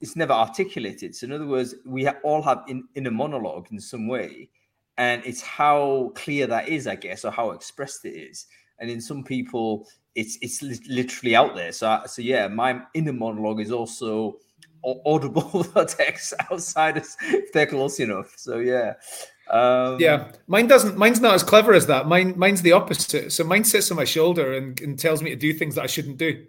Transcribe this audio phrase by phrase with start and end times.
[0.00, 1.14] it's never articulated.
[1.14, 4.48] So in other words, we all have in, inner monologue in some way,
[4.96, 8.46] and it's how clear that is, I guess, or how expressed it is.
[8.78, 11.72] And in some people, it's it's literally out there.
[11.72, 14.38] So so yeah, my inner monologue is also
[14.84, 18.34] audible text outsiders if they're close enough.
[18.36, 18.94] So yeah.
[19.50, 20.98] Um, yeah, mine doesn't.
[20.98, 22.06] Mine's not as clever as that.
[22.06, 23.32] Mine, mine's the opposite.
[23.32, 25.86] So mine sits on my shoulder and, and tells me to do things that I
[25.86, 26.44] shouldn't do.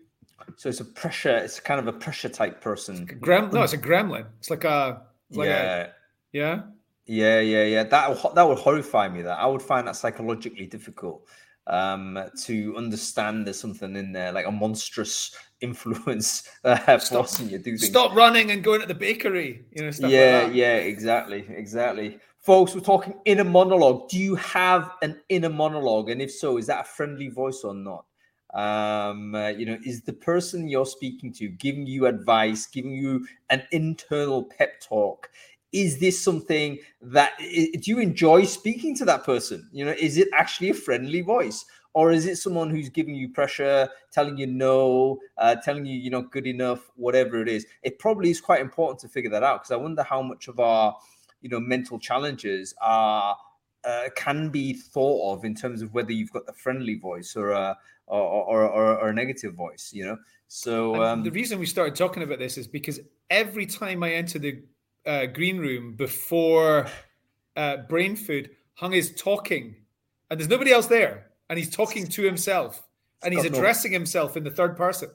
[0.57, 1.37] So it's a pressure.
[1.37, 3.07] It's kind of a pressure type person.
[3.07, 4.25] Grem- no, it's a gremlin.
[4.39, 5.01] It's like a.
[5.29, 5.75] It's like yeah.
[5.75, 5.87] A,
[6.31, 6.61] yeah.
[7.05, 7.83] Yeah, yeah, yeah.
[7.83, 9.21] That that would horrify me.
[9.23, 11.27] That I would find that psychologically difficult
[11.69, 17.57] um, to understand there's something in there, like a monstrous influence uh, stop, forcing you
[17.57, 17.87] to do things.
[17.87, 19.65] Stop running and going to the bakery.
[19.71, 22.19] You know, yeah, like yeah, exactly, exactly.
[22.39, 24.09] Folks, we're talking inner monologue.
[24.09, 26.09] Do you have an inner monologue?
[26.09, 28.05] And if so, is that a friendly voice or not?
[28.53, 33.27] Um, uh, you know, is the person you're speaking to giving you advice, giving you
[33.49, 35.29] an internal pep talk?
[35.71, 40.27] is this something that do you enjoy speaking to that person you know is it
[40.33, 45.19] actually a friendly voice or is it someone who's giving you pressure telling you no
[45.37, 48.99] uh, telling you you're not good enough whatever it is it probably is quite important
[48.99, 50.95] to figure that out because i wonder how much of our
[51.41, 53.37] you know mental challenges are
[53.85, 57.51] uh, can be thought of in terms of whether you've got the friendly voice or
[57.51, 57.77] a
[58.09, 61.95] or, or, or, or a negative voice you know so um, the reason we started
[61.95, 64.61] talking about this is because every time i enter the
[65.05, 66.87] uh, green room before
[67.55, 69.75] uh, Brainfood, Hung is talking,
[70.29, 72.87] and there's nobody else there, and he's talking to himself,
[73.23, 75.09] and he's addressing no, himself in the third person.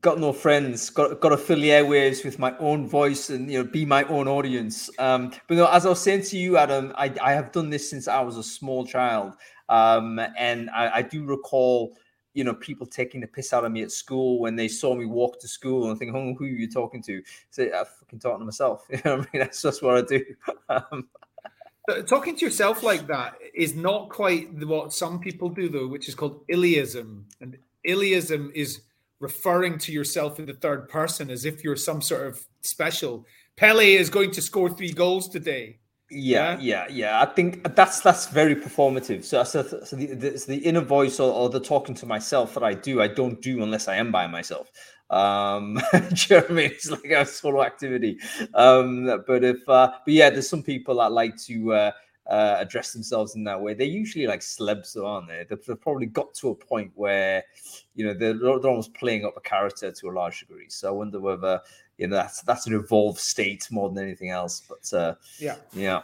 [0.00, 0.90] Got no friends.
[0.90, 4.04] Got got to fill the airwaves with my own voice and you know be my
[4.04, 4.90] own audience.
[4.98, 7.88] Um, but no, as I was saying to you, Adam, I, I have done this
[7.88, 9.34] since I was a small child,
[9.68, 11.96] um, and I, I do recall
[12.38, 15.06] you know, people taking the piss out of me at school when they saw me
[15.06, 17.20] walk to school and think, oh, who are you talking to?
[17.50, 18.86] So, I fucking talking to myself.
[18.90, 19.26] You know I mean?
[19.34, 20.24] That's just what I do.
[20.68, 21.08] Um,
[22.06, 26.14] Talking to yourself like that is not quite what some people do, though, which is
[26.14, 27.24] called Illeism.
[27.40, 28.82] And Illeism is
[29.20, 33.26] referring to yourself in the third person as if you're some sort of special.
[33.56, 35.78] Pele is going to score three goals today.
[36.10, 37.20] Yeah, yeah, yeah.
[37.20, 39.24] I think that's that's very performative.
[39.24, 42.62] So, so, so the, the, the inner voice or, or, the talking to myself that
[42.62, 44.70] I do, I don't do unless I am by myself.
[45.10, 46.70] Um, do you know I mean?
[46.70, 48.18] It's like a solo activity.
[48.54, 51.90] Um, but if, uh, but yeah, there's some people that like to uh,
[52.28, 53.74] uh, address themselves in that way.
[53.74, 55.44] They're usually like celebs, aren't they?
[55.48, 57.42] They've, they've, probably got to a point where,
[57.94, 60.68] you know, they're, they're almost playing up a character to a large degree.
[60.68, 61.60] So I wonder whether
[61.98, 64.62] you know that's that's an evolved state more than anything else.
[64.66, 66.02] But uh, yeah, yeah.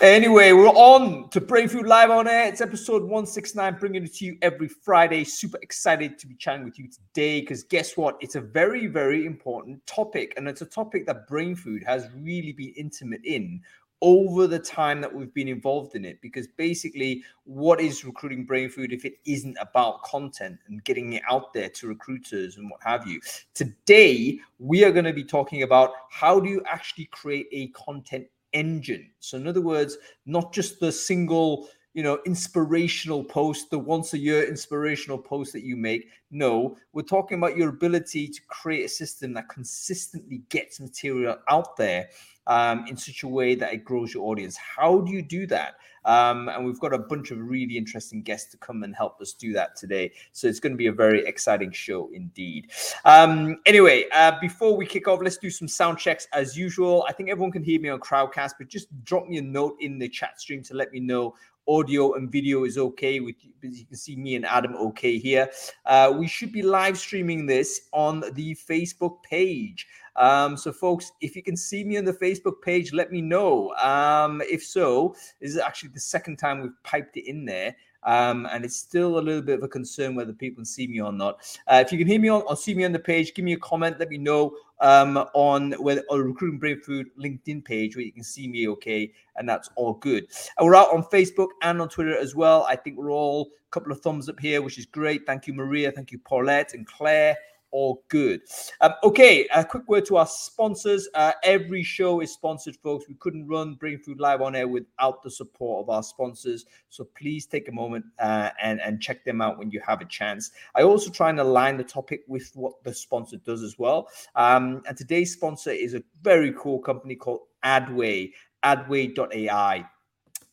[0.00, 2.48] Anyway, we're on to Brainfood Live on air.
[2.48, 5.22] It's episode 169, bringing it to you every Friday.
[5.22, 8.16] Super excited to be chatting with you today because guess what?
[8.20, 10.34] It's a very, very important topic.
[10.36, 13.60] And it's a topic that Brainfood has really been intimate in
[14.02, 18.92] over the time that we've been involved in it because basically what is recruiting Brainfood
[18.92, 23.06] if it isn't about content and getting it out there to recruiters and what have
[23.06, 23.20] you?
[23.54, 28.26] Today we are going to be talking about how do you actually create a content
[28.52, 29.08] engine?
[29.20, 29.96] So in other words
[30.26, 35.62] not just the single you know inspirational post the once a year inspirational post that
[35.62, 36.08] you make.
[36.30, 41.76] No we're talking about your ability to create a system that consistently gets material out
[41.76, 42.08] there
[42.46, 44.56] um, in such a way that it grows your audience.
[44.56, 45.74] How do you do that?
[46.04, 49.32] Um, and we've got a bunch of really interesting guests to come and help us
[49.32, 50.12] do that today.
[50.32, 52.72] So it's going to be a very exciting show indeed.
[53.04, 57.04] Um, anyway, uh, before we kick off, let's do some sound checks as usual.
[57.08, 59.98] I think everyone can hear me on Crowdcast, but just drop me a note in
[59.98, 61.34] the chat stream to let me know
[61.68, 65.48] audio and video is okay with you You can see me and adam okay here
[65.86, 69.86] uh, we should be live streaming this on the facebook page
[70.16, 73.74] um, so, folks, if you can see me on the Facebook page, let me know.
[73.76, 77.74] Um, if so, this is actually the second time we've piped it in there.
[78.04, 81.00] Um, and it's still a little bit of a concern whether people can see me
[81.00, 81.36] or not.
[81.68, 83.52] Uh, if you can hear me on or see me on the page, give me
[83.52, 83.98] a comment.
[84.00, 88.46] Let me know um, on whether or Recruiting Brainfood LinkedIn page where you can see
[88.46, 90.26] me okay, and that's all good.
[90.58, 92.66] And we're out on Facebook and on Twitter as well.
[92.68, 95.24] I think we're all a couple of thumbs up here, which is great.
[95.24, 95.90] Thank you, Maria.
[95.90, 97.36] Thank you, Paulette and Claire
[97.72, 98.42] all good.
[98.80, 101.08] Um, okay, a quick word to our sponsors.
[101.14, 103.08] Uh, every show is sponsored, folks.
[103.08, 106.66] We couldn't run Brainfood Live on air without the support of our sponsors.
[106.88, 110.06] So please take a moment uh, and, and check them out when you have a
[110.06, 110.52] chance.
[110.74, 114.08] I also try and align the topic with what the sponsor does as well.
[114.36, 118.32] Um, and today's sponsor is a very cool company called Adway,
[118.64, 119.86] adway.ai.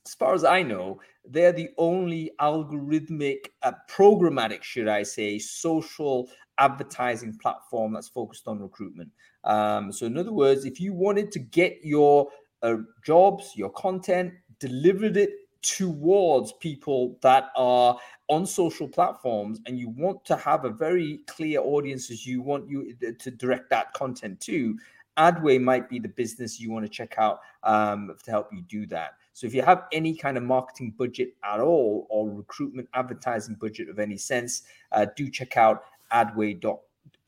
[0.05, 6.29] As far as I know, they're the only algorithmic, uh, programmatic, should I say, social
[6.59, 9.09] advertising platform that's focused on recruitment.
[9.43, 12.29] Um, so, in other words, if you wanted to get your
[12.61, 17.97] uh, jobs, your content, delivered it towards people that are
[18.29, 22.69] on social platforms and you want to have a very clear audience as you want
[22.69, 24.77] you uh, to direct that content to
[25.17, 28.85] adway might be the business you want to check out um, to help you do
[28.85, 33.55] that so if you have any kind of marketing budget at all or recruitment advertising
[33.55, 34.63] budget of any sense
[34.93, 36.79] uh, do check out adway.com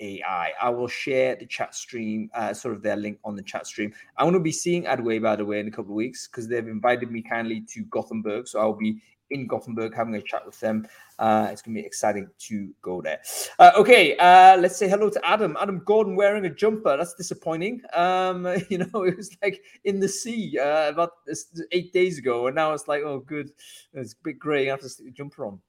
[0.02, 0.52] AI.
[0.62, 3.94] I will share the chat stream, uh, sort of their link on the chat stream.
[4.18, 6.48] I want to be seeing Adway, by the way, in a couple of weeks because
[6.48, 8.48] they've invited me kindly to Gothenburg.
[8.48, 10.86] So I'll be in Gothenburg having a chat with them.
[11.18, 13.22] Uh, it's going to be exciting to go there.
[13.60, 15.56] Uh, okay, uh, let's say hello to Adam.
[15.62, 16.98] Adam Gordon wearing a jumper.
[16.98, 17.82] That's disappointing.
[17.94, 21.12] Um, you know, it was like in the sea uh, about
[21.72, 23.52] eight days ago, and now it's like, oh, good.
[23.94, 24.68] It's a bit grey.
[24.68, 25.60] I have to stick the jumper on.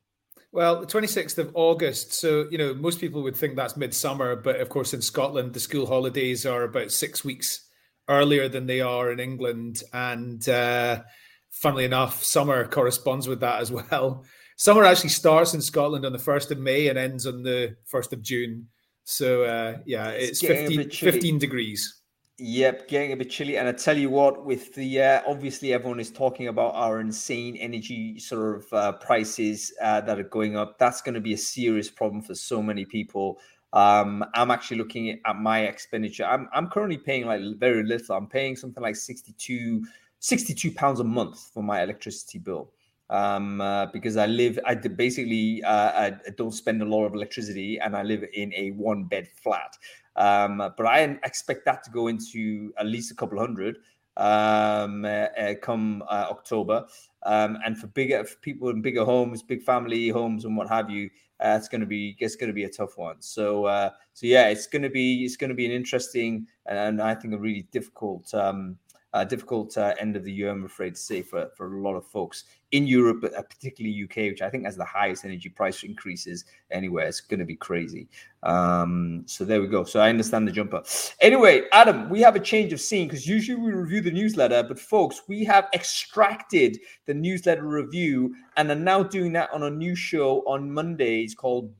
[0.52, 2.12] Well, the 26th of August.
[2.12, 5.60] So, you know, most people would think that's midsummer, but of course, in Scotland, the
[5.60, 7.66] school holidays are about six weeks
[8.06, 9.82] earlier than they are in England.
[9.94, 11.02] And uh,
[11.50, 14.24] funnily enough, summer corresponds with that as well.
[14.56, 18.12] Summer actually starts in Scotland on the 1st of May and ends on the 1st
[18.12, 18.68] of June.
[19.04, 22.01] So, uh, yeah, it's, it's 15, 15 degrees.
[22.44, 23.56] Yep, getting a bit chilly.
[23.56, 27.54] And I tell you what, with the uh, obviously everyone is talking about our insane
[27.54, 30.76] energy sort of uh, prices uh, that are going up.
[30.76, 33.38] That's going to be a serious problem for so many people.
[33.72, 36.24] Um, I'm actually looking at my expenditure.
[36.24, 38.16] I'm, I'm currently paying like very little.
[38.16, 39.86] I'm paying something like 62,
[40.18, 42.72] 62 pounds a month for my electricity bill.
[43.12, 47.78] Um, uh, because I live, I basically uh, I don't spend a lot of electricity,
[47.78, 49.76] and I live in a one bed flat.
[50.16, 53.76] Um, but I expect that to go into at least a couple hundred
[54.16, 56.86] um, uh, uh, come uh, October.
[57.24, 60.88] Um, and for bigger for people in bigger homes, big family homes, and what have
[60.88, 61.10] you,
[61.44, 63.20] uh, it's going to be it's going to be a tough one.
[63.20, 63.66] So
[64.14, 67.34] so yeah, it's going to be it's going to be an interesting and I think
[67.34, 68.78] a really difficult um,
[69.14, 71.94] uh, difficult uh, end of the year, I'm afraid to say, for, for a lot
[71.96, 75.50] of folks in Europe, but uh, particularly UK, which I think has the highest energy
[75.50, 77.06] price increases anywhere.
[77.06, 78.08] It's going to be crazy.
[78.42, 79.84] Um, so there we go.
[79.84, 80.82] So I understand the jumper.
[81.20, 84.78] Anyway, Adam, we have a change of scene because usually we review the newsletter, but
[84.78, 89.94] folks, we have extracted the newsletter review and are now doing that on a new
[89.94, 91.70] show on Mondays called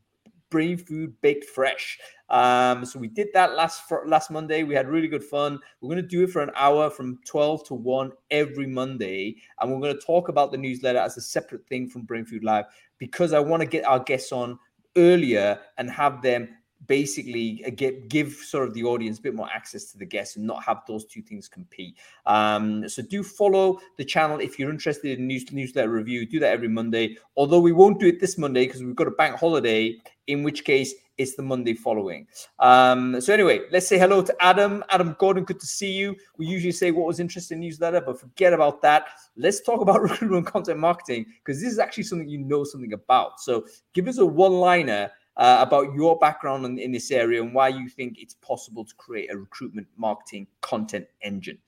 [0.50, 1.98] Brainfood Baked Fresh.
[2.32, 4.64] Um, so we did that last last Monday.
[4.64, 5.60] We had really good fun.
[5.80, 9.36] We're going to do it for an hour from 12 to 1 every Monday.
[9.60, 12.64] And we're going to talk about the newsletter as a separate thing from Brainfood Live
[12.98, 14.58] because I want to get our guests on
[14.96, 16.48] earlier and have them
[16.86, 20.36] basically uh, get give sort of the audience a bit more access to the guests
[20.36, 21.96] and not have those two things compete.
[22.26, 26.26] Um, so do follow the channel if you're interested in news newsletter review.
[26.26, 27.16] Do that every Monday.
[27.36, 30.00] Although we won't do it this Monday because we've got a bank holiday.
[30.28, 32.26] In which case it's the Monday following.
[32.58, 34.82] Um, so anyway, let's say hello to Adam.
[34.90, 36.16] Adam Gordon, good to see you.
[36.38, 39.06] We usually say what was interesting newsletter, but forget about that.
[39.36, 43.40] Let's talk about recruitment content marketing because this is actually something you know something about.
[43.40, 47.68] So give us a one-liner uh, about your background in, in, this area and why
[47.68, 51.58] you think it's possible to create a recruitment marketing content engine.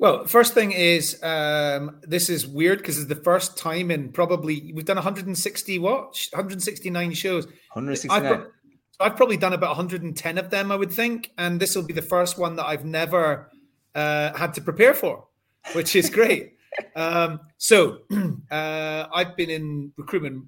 [0.00, 4.72] Well, first thing is um, this is weird because it's the first time in probably
[4.74, 7.44] we've done 160 what 169 shows.
[7.44, 8.24] 169.
[8.24, 8.46] I've,
[8.98, 12.00] I've probably done about 110 of them, I would think, and this will be the
[12.00, 13.50] first one that I've never
[13.94, 15.26] uh, had to prepare for,
[15.74, 16.54] which is great.
[16.96, 17.98] um, so
[18.50, 20.46] uh, I've been in recruitment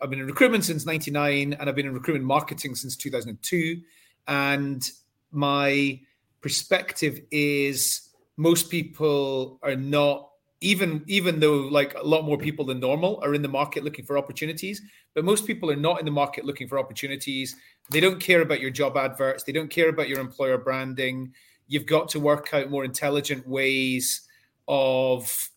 [0.00, 3.80] I've been in recruitment since 99 and I've been in recruitment marketing since 2002.
[4.28, 4.88] And
[5.32, 6.00] my
[6.40, 12.80] perspective is most people are not even even though like a lot more people than
[12.80, 14.80] normal are in the market looking for opportunities
[15.14, 17.56] but most people are not in the market looking for opportunities.
[17.90, 19.44] They don't care about your job adverts.
[19.44, 21.32] They don't care about your employer branding.
[21.68, 24.28] You've got to work out more intelligent ways
[24.66, 25.50] of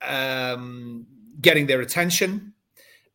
[0.00, 1.06] um,
[1.40, 2.54] getting their attention.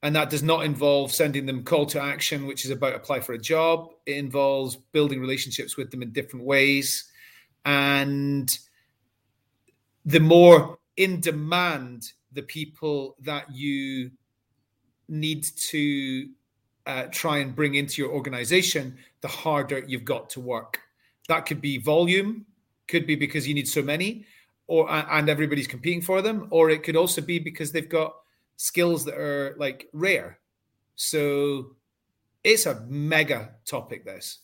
[0.04, 3.34] And that does not involve sending them call to action which is about apply for
[3.34, 3.90] a job.
[4.06, 7.10] It involves building relationships with them in different ways
[7.66, 8.60] and
[10.06, 14.12] the more in demand the people that you
[15.10, 16.30] need to
[16.86, 20.80] uh, try and bring into your organization the harder you've got to work
[21.28, 22.46] that could be volume
[22.88, 24.26] could be because you need so many
[24.68, 28.14] or and everybody's competing for them or it could also be because they've got
[28.58, 30.40] skills that are like rare.
[30.96, 31.76] So
[32.44, 34.04] it's a mega topic.
[34.04, 34.40] This.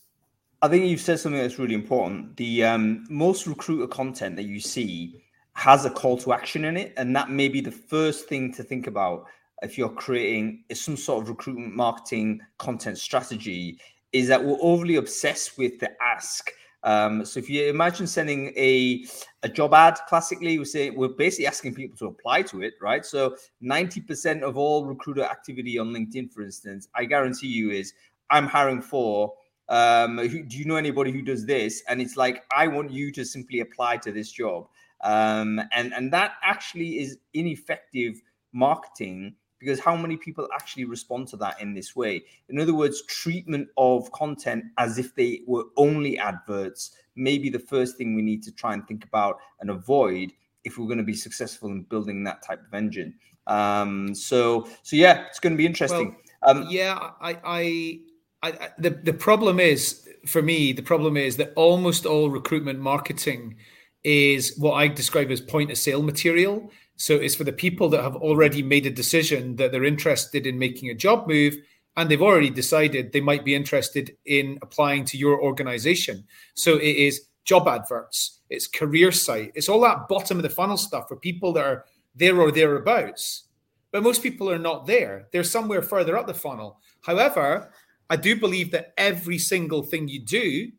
[0.63, 2.37] I think you've said something that's really important.
[2.37, 5.21] The um, most recruiter content that you see
[5.55, 8.63] has a call to action in it, and that may be the first thing to
[8.63, 9.25] think about
[9.61, 13.77] if you're creating some sort of recruitment marketing content strategy.
[14.13, 16.49] Is that we're overly obsessed with the ask.
[16.83, 19.05] Um, so if you imagine sending a
[19.43, 23.05] a job ad, classically we say we're basically asking people to apply to it, right?
[23.05, 27.93] So 90% of all recruiter activity on LinkedIn, for instance, I guarantee you is
[28.29, 29.33] I'm hiring for
[29.69, 31.83] um, who, do you know anybody who does this?
[31.87, 34.67] And it's like, I want you to simply apply to this job.
[35.01, 38.21] Um, and, and that actually is ineffective
[38.53, 42.23] marketing because how many people actually respond to that in this way?
[42.49, 47.59] In other words, treatment of content as if they were only adverts may be the
[47.59, 50.33] first thing we need to try and think about and avoid
[50.65, 53.13] if we're going to be successful in building that type of engine.
[53.47, 56.15] Um, so, so yeah, it's going to be interesting.
[56.41, 57.99] Well, um, yeah, I, I
[58.43, 63.55] I, the the problem is for me the problem is that almost all recruitment marketing
[64.03, 66.69] is what I describe as point of sale material.
[66.97, 70.59] So it's for the people that have already made a decision that they're interested in
[70.59, 71.55] making a job move
[71.95, 76.25] and they've already decided they might be interested in applying to your organization.
[76.53, 80.77] So it is job adverts, it's career site, it's all that bottom of the funnel
[80.77, 81.85] stuff for people that are
[82.15, 83.43] there or thereabouts.
[83.91, 85.27] But most people are not there.
[85.31, 86.79] They're somewhere further up the funnel.
[87.01, 87.71] However,
[88.13, 90.71] I do believe that every single thing you do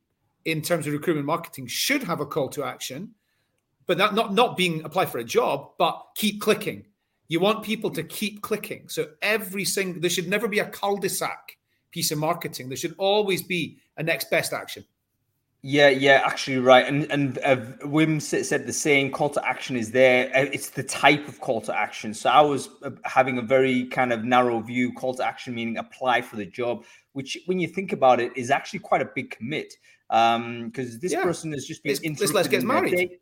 [0.44, 3.12] in terms of recruitment marketing should have a call to action,
[3.86, 6.84] but that not not being apply for a job, but keep clicking.
[7.26, 8.88] You want people to keep clicking.
[8.88, 11.56] So every single there should never be a cul-de-sac
[11.90, 12.68] piece of marketing.
[12.68, 14.84] There should always be a next best action.
[15.66, 16.86] Yeah, yeah, actually, right.
[16.86, 17.56] And and uh,
[17.86, 19.10] Wim said the same.
[19.10, 20.28] Call to action is there.
[20.36, 22.12] Uh, it's the type of call to action.
[22.12, 24.92] So I was uh, having a very kind of narrow view.
[24.92, 28.50] Call to action meaning apply for the job, which, when you think about it, is
[28.50, 29.72] actually quite a big commit.
[30.10, 31.22] Um, because this yeah.
[31.22, 32.34] person has just been it's, interrupted.
[32.34, 33.18] Let's get married.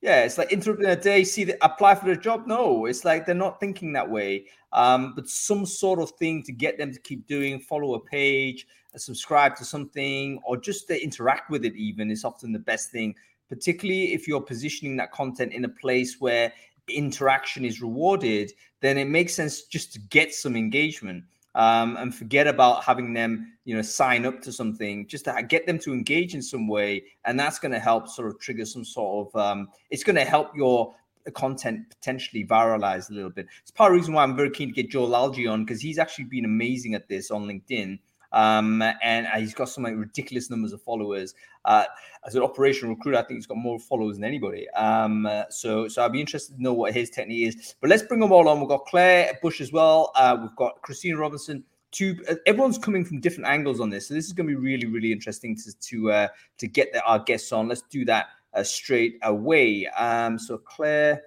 [0.00, 1.24] Yeah, it's like interrupting a day.
[1.24, 2.46] See, the, apply for the job.
[2.46, 4.46] No, it's like they're not thinking that way.
[4.72, 7.58] Um, but some sort of thing to get them to keep doing.
[7.58, 8.68] Follow a page
[8.98, 13.14] subscribe to something or just to interact with it even is often the best thing
[13.48, 16.52] particularly if you're positioning that content in a place where
[16.88, 21.22] interaction is rewarded then it makes sense just to get some engagement
[21.54, 25.66] um, and forget about having them you know sign up to something just to get
[25.66, 28.84] them to engage in some way and that's going to help sort of trigger some
[28.84, 30.94] sort of um, it's going to help your
[31.34, 33.46] content potentially viralize a little bit.
[33.60, 35.80] It's part of the reason why i'm very keen to get Joel Lalgee on because
[35.80, 37.98] he's actually been amazing at this on linkedin
[38.32, 41.34] um, and uh, he's got some like ridiculous numbers of followers.
[41.64, 41.84] Uh,
[42.26, 44.68] as an operational recruiter, I think he's got more followers than anybody.
[44.70, 47.74] Um, uh, so, so I'd be interested to know what his technique is.
[47.80, 48.60] But let's bring them all on.
[48.60, 50.12] We've got Clair Bush as well.
[50.14, 51.64] Uh, we've got Christina Robinson.
[51.92, 54.60] Two, uh, everyone's coming from different angles on this, so this is going to be
[54.60, 57.66] really, really interesting to to uh, to get the, our guests on.
[57.66, 58.26] Let's do that
[58.62, 59.86] straight away.
[59.88, 61.22] Um, so Clair,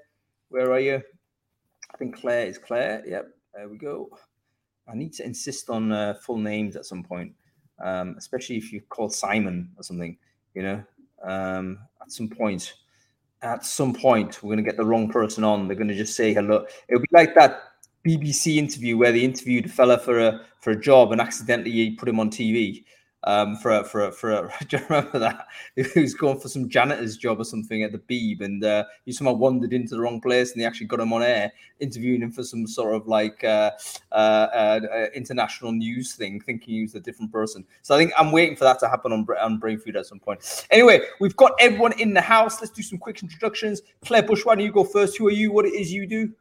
[0.50, 1.01] where are you?
[1.93, 3.03] I think Clair is Clair.
[3.05, 4.10] Yep, there we go.
[4.88, 7.34] I need to insist on uh, full names at some point,
[7.84, 10.18] um, especially if you call Simon or something.
[10.54, 10.84] You know,
[11.24, 12.74] um, at some point,
[13.42, 15.68] at some point, we're going to get the wrong person on.
[15.68, 16.66] They're going to just say hello.
[16.88, 17.63] It'll be like that
[18.06, 22.10] BBC interview where they interviewed a fella for a for a job and accidentally put
[22.10, 22.84] him on TV
[23.25, 25.48] um, for a, for a, for a, do you remember that?
[25.75, 29.12] He was going for some janitor's job or something at the Beeb, and uh, he
[29.12, 32.32] somehow wandered into the wrong place, and they actually got him on air, interviewing him
[32.32, 33.72] for some sort of like uh,
[34.12, 37.65] uh, uh international news thing, thinking he was a different person.
[37.82, 40.65] So I think I'm waiting for that to happen on on Brainfood at some point.
[40.70, 42.60] Anyway, we've got everyone in the house.
[42.62, 43.82] Let's do some quick introductions.
[44.06, 45.18] Clair Bush, why don't you go first?
[45.18, 45.51] Who are you?
[45.51, 46.34] What it is you do?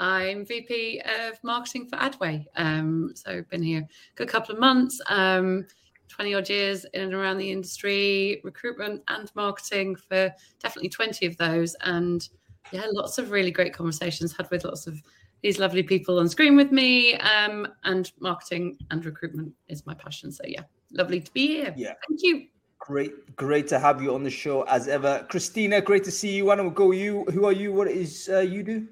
[0.00, 2.46] I'm VP of marketing for Adway.
[2.56, 4.98] Um, so been here a good couple of months.
[5.08, 5.66] Um,
[6.10, 11.36] 20 odd years in and around the industry, recruitment and marketing for definitely 20 of
[11.36, 11.74] those.
[11.82, 12.28] And
[12.72, 15.00] yeah, lots of really great conversations had with lots of
[15.42, 17.14] these lovely people on screen with me.
[17.16, 20.30] Um, and marketing and recruitment is my passion.
[20.32, 20.62] So yeah,
[20.92, 21.74] lovely to be here.
[21.76, 21.94] Yeah.
[22.08, 22.46] Thank you.
[22.78, 25.26] Great, great to have you on the show as ever.
[25.28, 26.46] Christina, great to see you.
[26.46, 27.24] Why don't we go you?
[27.24, 27.72] Who are you?
[27.72, 28.88] What is uh, you do?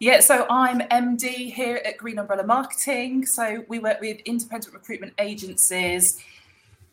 [0.00, 3.26] Yeah, so I'm MD here at Green Umbrella Marketing.
[3.26, 6.16] So we work with independent recruitment agencies.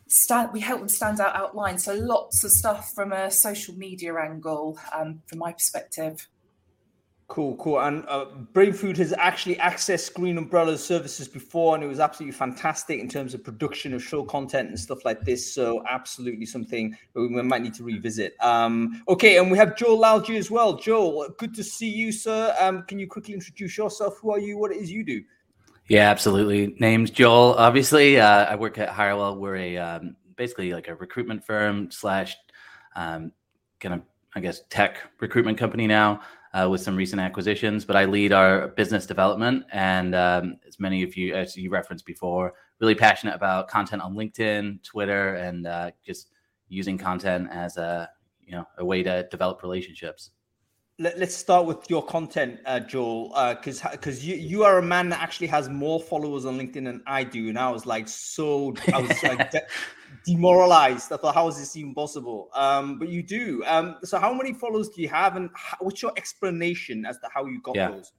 [0.08, 1.78] Stand, we help them stand out outline.
[1.78, 6.28] So lots of stuff from a social media angle, um, from my perspective.
[7.28, 7.80] Cool, cool.
[7.80, 13.00] And uh, Brainfood has actually accessed Green Umbrella services before, and it was absolutely fantastic
[13.00, 15.52] in terms of production of show content and stuff like this.
[15.52, 18.36] So, absolutely something we might need to revisit.
[18.42, 20.78] Um, okay, and we have Joel Lalgee as well.
[20.78, 22.56] Joel, good to see you, sir.
[22.60, 24.20] Um, can you quickly introduce yourself?
[24.22, 24.60] Who are you?
[24.60, 25.24] What it is you do?
[25.88, 26.76] Yeah, absolutely.
[26.80, 27.56] Name's Joel.
[27.56, 29.40] Obviously, uh, I work at Hirewell.
[29.40, 32.38] We're a um, basically like a recruitment firm slash
[32.96, 33.32] um,
[33.80, 34.02] kind of
[34.36, 36.22] I guess, tech recruitment company now
[36.56, 37.86] uh, with some recent acquisitions.
[37.86, 42.06] But I lead our business development, and um, as many of you, as you referenced
[42.06, 46.30] before, really passionate about content on LinkedIn, Twitter, and uh, just
[46.70, 48.10] using content as a
[48.46, 50.32] you know a way to develop relationships
[50.98, 54.82] let, us start with your content, uh, Joel, because uh, because you you are a
[54.82, 58.08] man that actually has more followers on LinkedIn than I do, and I was like
[58.08, 59.54] so I was like
[60.26, 61.12] demoralized.
[61.12, 62.50] I thought, how is this even possible?
[62.54, 63.64] Um, but you do.
[63.66, 67.30] Um, so how many followers do you have, and how, what's your explanation as to
[67.34, 67.92] how you got yeah.
[67.92, 68.12] those?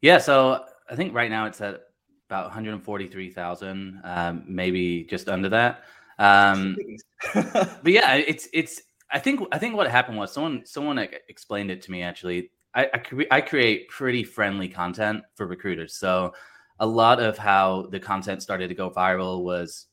[0.00, 1.80] Yeah, so I think right now it's at
[2.28, 5.84] about 143,000, um, maybe just under that.
[6.18, 6.76] Um,
[7.34, 10.98] but yeah, it's it's I think I think what happened was someone someone
[11.28, 12.50] explained it to me actually.
[12.74, 16.32] I I, cre- I create pretty friendly content for recruiters, so
[16.78, 19.86] a lot of how the content started to go viral was,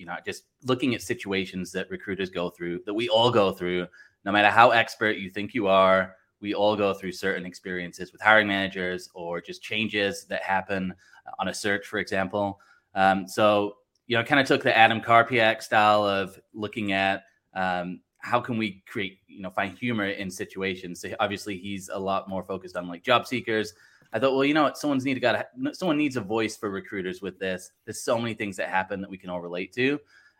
[0.00, 3.86] you know, just looking at situations that recruiters go through, that we all go through,
[4.24, 6.16] no matter how expert you think you are.
[6.40, 10.94] We all go through certain experiences with hiring managers or just changes that happen
[11.38, 12.58] on a search, for example.
[12.94, 13.76] Um, so,
[14.06, 18.56] you know, kind of took the Adam Karpiak style of looking at um, how can
[18.56, 22.76] we create you know find humor in situations so obviously he's a lot more focused
[22.76, 23.72] on like job seekers
[24.12, 24.78] i thought well you know what?
[24.78, 27.72] Someone's need got someone needs a voice for recruiters with this.
[27.84, 29.98] There's so many things that happen that we can all relate to.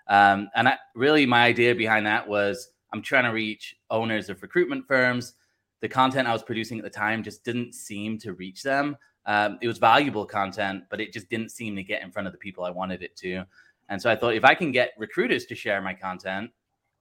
[0.09, 4.43] Um, and I, really my idea behind that was i'm trying to reach owners of
[4.43, 5.35] recruitment firms.
[5.81, 8.97] The content i was producing at the time just didn't seem to reach them.
[9.27, 12.33] Um, it was valuable content but it just didn't seem to get in front of
[12.33, 13.45] the people i wanted it to.
[13.89, 16.50] And so i thought if i can get recruiters to share my content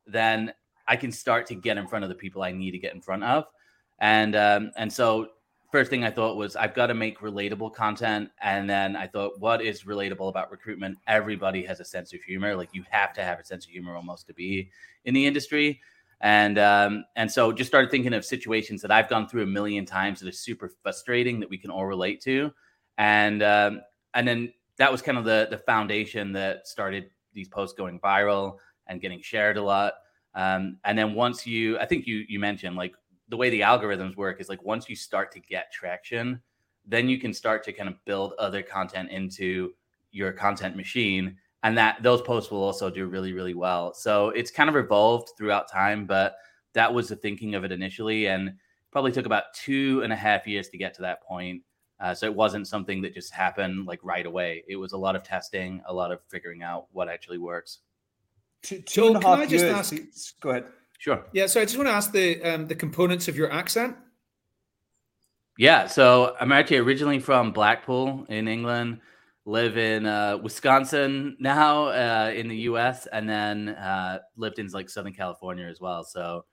[0.06, 0.54] then
[0.90, 3.02] I can start to get in front of the people I need to get in
[3.02, 3.46] front of.
[4.00, 5.28] And um, and so
[5.72, 8.30] first thing I thought was I've got to make relatable content.
[8.42, 10.98] And then I thought, what is relatable about recruitment?
[11.08, 12.56] Everybody has a sense of humor.
[12.56, 14.70] Like you have to have a sense of humor almost to be
[15.06, 15.80] in the industry.
[16.22, 19.86] And um, and so just started thinking of situations that I've gone through a million
[19.86, 22.52] times that are super frustrating that we can all relate to.
[22.98, 23.82] And um,
[24.14, 28.58] and then that was kind of the the foundation that started these posts going viral
[28.88, 29.94] and getting shared a lot.
[30.36, 32.94] Um, and then once you, I think you you mentioned like
[33.29, 36.42] the way the algorithms work is like once you start to get traction,
[36.85, 39.74] then you can start to kind of build other content into
[40.11, 43.94] your content machine, and that those posts will also do really really well.
[43.94, 46.37] So it's kind of evolved throughout time, but
[46.74, 48.53] that was the thinking of it initially, and
[48.92, 51.61] probably took about two and a half years to get to that point.
[52.00, 54.63] Uh, so it wasn't something that just happened like right away.
[54.68, 57.79] It was a lot of testing, a lot of figuring out what actually works.
[58.61, 59.75] Two, two and a half can I just years.
[59.75, 60.39] ask?
[60.42, 60.65] Go ahead.
[61.00, 61.25] Sure.
[61.31, 61.48] Yeah.
[61.48, 63.96] So I just want to ask the um, the components of your accent.
[65.57, 65.88] Yeah.
[65.88, 69.00] So I'm actually originally from Blackpool in England.
[69.46, 73.07] Live in uh, Wisconsin now uh, in the U.S.
[73.07, 76.03] and then uh, lived in like Southern California as well.
[76.03, 76.46] So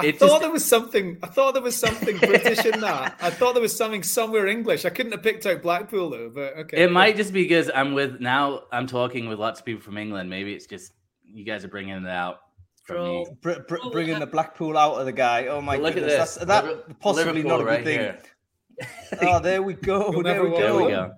[0.00, 0.40] I thought just...
[0.40, 1.18] there was something.
[1.22, 3.16] I thought there was something British in that.
[3.22, 4.84] I thought there was something somewhere English.
[4.84, 6.30] I couldn't have picked out Blackpool though.
[6.34, 6.82] But okay.
[6.82, 8.64] It might just be because I'm with now.
[8.72, 10.28] I'm talking with lots of people from England.
[10.28, 10.92] Maybe it's just
[11.24, 12.40] you guys are bringing it out.
[12.86, 15.46] Br- br- bringing the Blackpool out of the guy.
[15.46, 18.88] Oh my Look goodness, That's, that possibly Liverpool not a good right thing.
[19.22, 20.22] oh, there we go.
[20.22, 20.58] There we go.
[20.58, 21.12] there we go.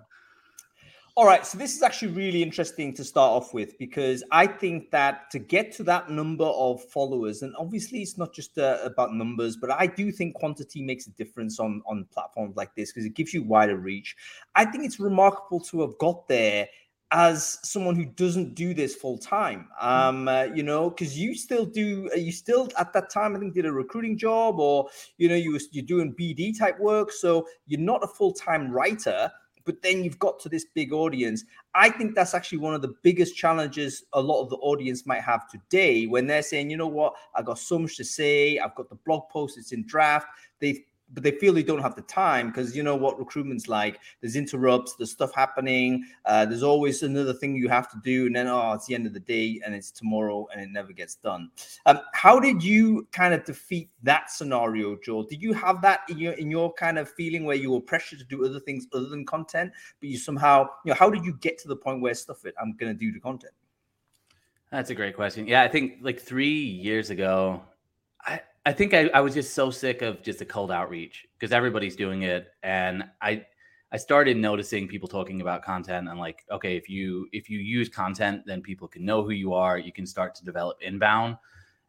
[1.16, 4.90] All right, so this is actually really interesting to start off with because I think
[4.90, 9.14] that to get to that number of followers, and obviously it's not just uh, about
[9.14, 13.06] numbers, but I do think quantity makes a difference on on platforms like this because
[13.06, 14.16] it gives you wider reach.
[14.56, 16.66] I think it's remarkable to have got there
[17.14, 21.64] as someone who doesn't do this full time um uh, you know because you still
[21.64, 25.28] do uh, you still at that time i think did a recruiting job or you
[25.28, 29.30] know you was you're doing bd type work so you're not a full-time writer
[29.64, 31.44] but then you've got to this big audience.
[31.74, 35.22] I think that's actually one of the biggest challenges a lot of the audience might
[35.22, 37.14] have today when they're saying you know what?
[37.34, 38.58] I've got so much to say.
[38.58, 39.56] I've got the blog post.
[39.56, 40.26] It's in draft.
[40.60, 40.82] They've
[41.14, 44.00] but they feel they don't have the time because you know what recruitment's like.
[44.20, 48.36] There's interrupts, there's stuff happening, uh, there's always another thing you have to do, and
[48.36, 51.14] then oh, it's the end of the day and it's tomorrow and it never gets
[51.14, 51.50] done.
[51.86, 55.22] Um, how did you kind of defeat that scenario, Joel?
[55.22, 58.18] Did you have that in your in your kind of feeling where you were pressured
[58.18, 61.34] to do other things other than content, but you somehow, you know, how did you
[61.34, 62.54] get to the point where stuff it?
[62.60, 63.52] I'm going to do the content.
[64.70, 65.46] That's a great question.
[65.46, 67.62] Yeah, I think like three years ago,
[68.20, 71.52] I I think I, I was just so sick of just the cold outreach because
[71.52, 73.44] everybody's doing it, and I
[73.92, 77.88] I started noticing people talking about content and like, okay, if you if you use
[77.88, 79.78] content, then people can know who you are.
[79.78, 81.36] You can start to develop inbound,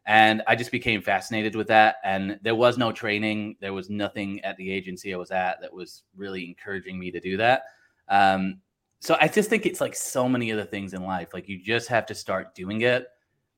[0.04, 1.96] and I just became fascinated with that.
[2.04, 5.72] And there was no training, there was nothing at the agency I was at that
[5.72, 7.62] was really encouraging me to do that.
[8.08, 8.60] Um,
[9.00, 11.32] so I just think it's like so many other things in life.
[11.32, 13.08] Like you just have to start doing it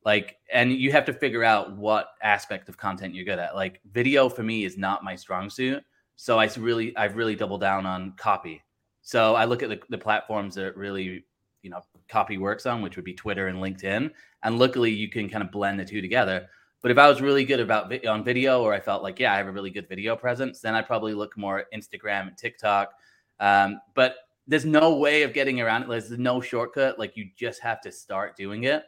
[0.08, 3.54] Like, and you have to figure out what aspect of content you're good at.
[3.54, 5.84] Like, video for me is not my strong suit.
[6.16, 8.62] So I really, I've really doubled down on copy.
[9.02, 11.26] So I look at the, the platforms that really,
[11.60, 14.10] you know, copy works on, which would be Twitter and LinkedIn.
[14.44, 16.48] And luckily, you can kind of blend the two together.
[16.80, 19.34] But if I was really good about vi- on video, or I felt like, yeah,
[19.34, 22.38] I have a really good video presence, then I probably look more at Instagram and
[22.38, 22.94] TikTok.
[23.40, 24.14] Um, but
[24.46, 25.88] there's no way of getting around it.
[25.90, 26.98] There's no shortcut.
[26.98, 28.84] Like you just have to start doing it.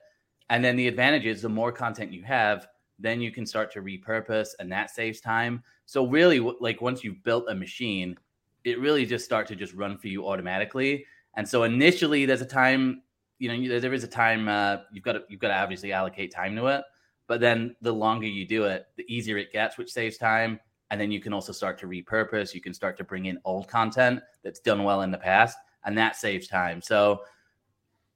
[0.50, 2.66] And then the advantage is the more content you have,
[2.98, 5.62] then you can start to repurpose, and that saves time.
[5.86, 8.16] So really, like once you've built a machine,
[8.64, 11.06] it really just start to just run for you automatically.
[11.34, 13.02] And so initially, there's a time,
[13.38, 16.30] you know, there is a time uh, you've got to you've got to obviously allocate
[16.32, 16.84] time to it.
[17.26, 20.60] But then the longer you do it, the easier it gets, which saves time.
[20.90, 22.52] And then you can also start to repurpose.
[22.52, 25.96] You can start to bring in old content that's done well in the past, and
[25.96, 26.82] that saves time.
[26.82, 27.22] So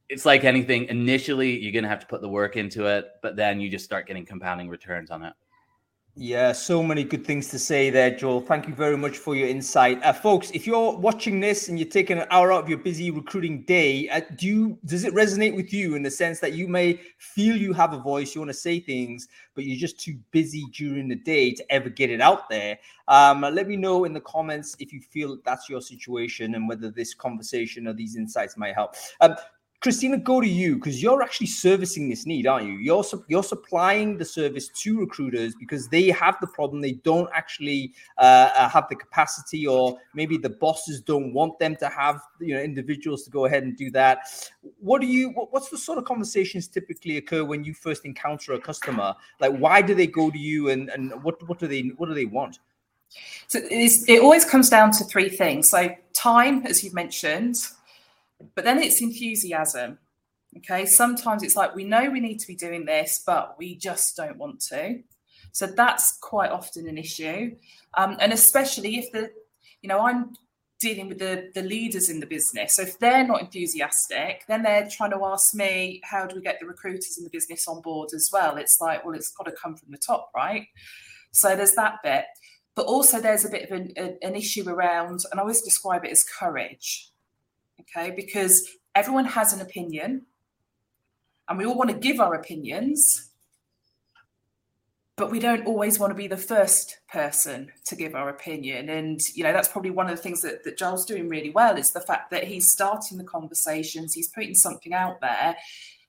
[0.09, 0.85] it's like anything.
[0.87, 3.85] Initially, you're going to have to put the work into it, but then you just
[3.85, 5.33] start getting compounding returns on it.
[6.17, 8.41] Yeah, so many good things to say there, Joel.
[8.41, 10.53] Thank you very much for your insight, uh, folks.
[10.53, 14.09] If you're watching this and you're taking an hour out of your busy recruiting day,
[14.11, 17.57] uh, do you does it resonate with you in the sense that you may feel
[17.57, 21.09] you have a voice, you want to say things, but you're just too busy during
[21.09, 22.79] the day to ever get it out there?
[23.09, 26.93] Um, let me know in the comments if you feel that's your situation and whether
[26.93, 28.95] this conversation or these insights might help.
[29.21, 29.35] Um,
[29.85, 32.79] Christina, go to you because you're actually servicing this need, aren't you?
[32.79, 36.81] You're you're supplying the service to recruiters because they have the problem.
[36.81, 41.77] They don't actually uh, uh, have the capacity, or maybe the bosses don't want them
[41.77, 44.21] to have you know individuals to go ahead and do that.
[44.81, 45.29] What do you?
[45.51, 49.15] What's the sort of conversations typically occur when you first encounter a customer?
[49.39, 52.15] Like, why do they go to you, and and what what do they what do
[52.15, 52.59] they want?
[53.49, 55.69] So it always comes down to three things.
[55.69, 57.57] So time, as you've mentioned
[58.55, 59.99] but then it's enthusiasm.
[60.59, 60.87] Okay.
[60.87, 64.39] Sometimes it's like we know we need to be doing this, but we just don't
[64.39, 65.01] want to.
[65.53, 67.57] So that's quite often an issue.
[67.97, 69.31] Um, and especially if the,
[69.83, 70.35] you know, I'm
[70.81, 72.77] dealing with the, the leaders in the business.
[72.77, 76.59] So if they're not enthusiastic, then they're trying to ask me, how do we get
[76.61, 78.57] the recruiters in the business on board as well?
[78.57, 80.67] It's like, well, it's got to come from the top, right?
[81.33, 82.25] So there's that bit.
[82.75, 86.11] But also, there's a bit of an, an issue around, and I always describe it
[86.11, 87.13] as courage
[87.81, 88.11] okay?
[88.11, 90.27] Because everyone has an opinion
[91.49, 93.31] and we all want to give our opinions,
[95.17, 98.89] but we don't always want to be the first person to give our opinion.
[98.89, 101.77] And, you know, that's probably one of the things that, that Joel's doing really well
[101.77, 105.57] is the fact that he's starting the conversations, he's putting something out there.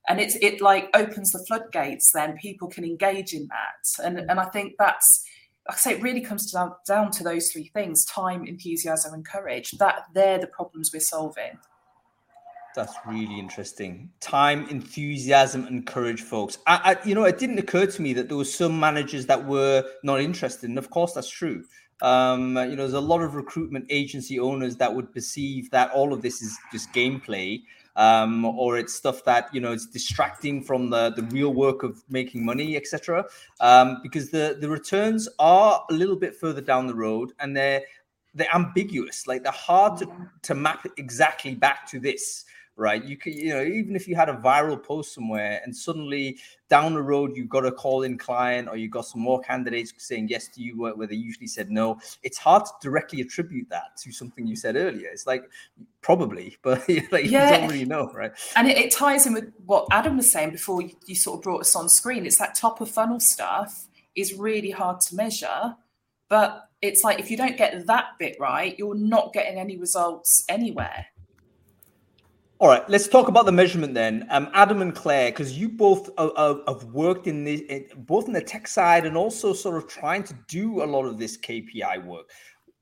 [0.07, 4.05] And it's it like opens the floodgates, then people can engage in that.
[4.05, 5.25] And and I think that's
[5.67, 9.25] like I say, it really comes down, down to those three things time, enthusiasm, and
[9.25, 9.71] courage.
[9.71, 11.57] That they're the problems we're solving.
[12.75, 14.09] That's really interesting.
[14.19, 16.57] Time, enthusiasm, and courage, folks.
[16.67, 19.45] I, I, you know, it didn't occur to me that there were some managers that
[19.45, 21.63] were not interested, and of course, that's true.
[22.01, 26.11] Um, you know, there's a lot of recruitment agency owners that would perceive that all
[26.11, 27.63] of this is just gameplay,
[27.95, 32.03] um, or it's stuff that you know it's distracting from the the real work of
[32.09, 33.25] making money, etc.
[33.59, 37.83] Um, because the the returns are a little bit further down the road, and they're
[38.33, 39.27] they're ambiguous.
[39.27, 40.07] Like they're hard to
[40.43, 42.45] to map exactly back to this
[42.77, 43.03] right?
[43.03, 46.93] You could, you know, even if you had a viral post somewhere and suddenly down
[46.95, 50.27] the road you've got a call in client or you've got some more candidates saying
[50.27, 54.11] yes to you where they usually said no, it's hard to directly attribute that to
[54.11, 55.09] something you said earlier.
[55.09, 55.49] It's like
[56.01, 57.51] probably, but like yeah.
[57.51, 58.31] you don't really know, right?
[58.55, 61.43] And it, it, ties in with what Adam was saying before you, you sort of
[61.43, 62.25] brought us on screen.
[62.25, 65.75] It's that top of funnel stuff is really hard to measure,
[66.29, 70.43] but it's like if you don't get that bit right, you're not getting any results
[70.49, 71.07] anywhere.
[72.59, 74.25] All right, let's talk about the measurement then.
[74.29, 77.61] Um, Adam and Clair, because you both uh, uh, have worked in this,
[77.97, 81.17] both in the tech side and also sort of trying to do a lot of
[81.17, 82.29] this KPI work.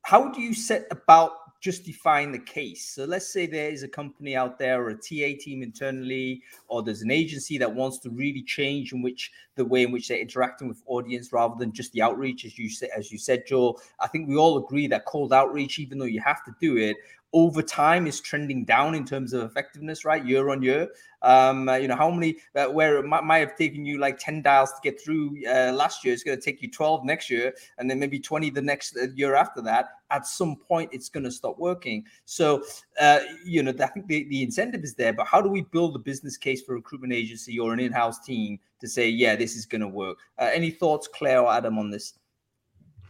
[0.02, 2.94] How do you set about justifying the case?
[2.94, 6.84] So let's say there is a company out there or a TA team internally, or
[6.84, 10.18] there's an agency that wants to really change in which the way in which they're
[10.18, 13.80] interacting with audience rather than just the outreach, as you said, as you said, Joel.
[13.98, 16.96] I think we all agree that cold outreach, even though you have to do it,
[17.34, 20.24] over time is trending down in terms of effectiveness, right?
[20.24, 20.88] Year on year.
[21.20, 24.18] Um, uh, you know, how many, uh, where it might, might, have taken you like
[24.18, 27.28] 10 dials to get through uh, last year, it's going to take you 12 next
[27.28, 29.88] year, and then maybe 20 the next uh, year after that.
[30.10, 32.04] At some point, it's going to stop working.
[32.24, 32.62] So,
[33.00, 35.96] uh, you know, I think the, the incentive is there, but how do we build
[35.96, 39.34] a business case for a recruitment agency or an in house team to say, yeah,
[39.34, 40.18] this is going to work?
[40.38, 42.14] Uh, any thoughts, Clair or Adam, on this?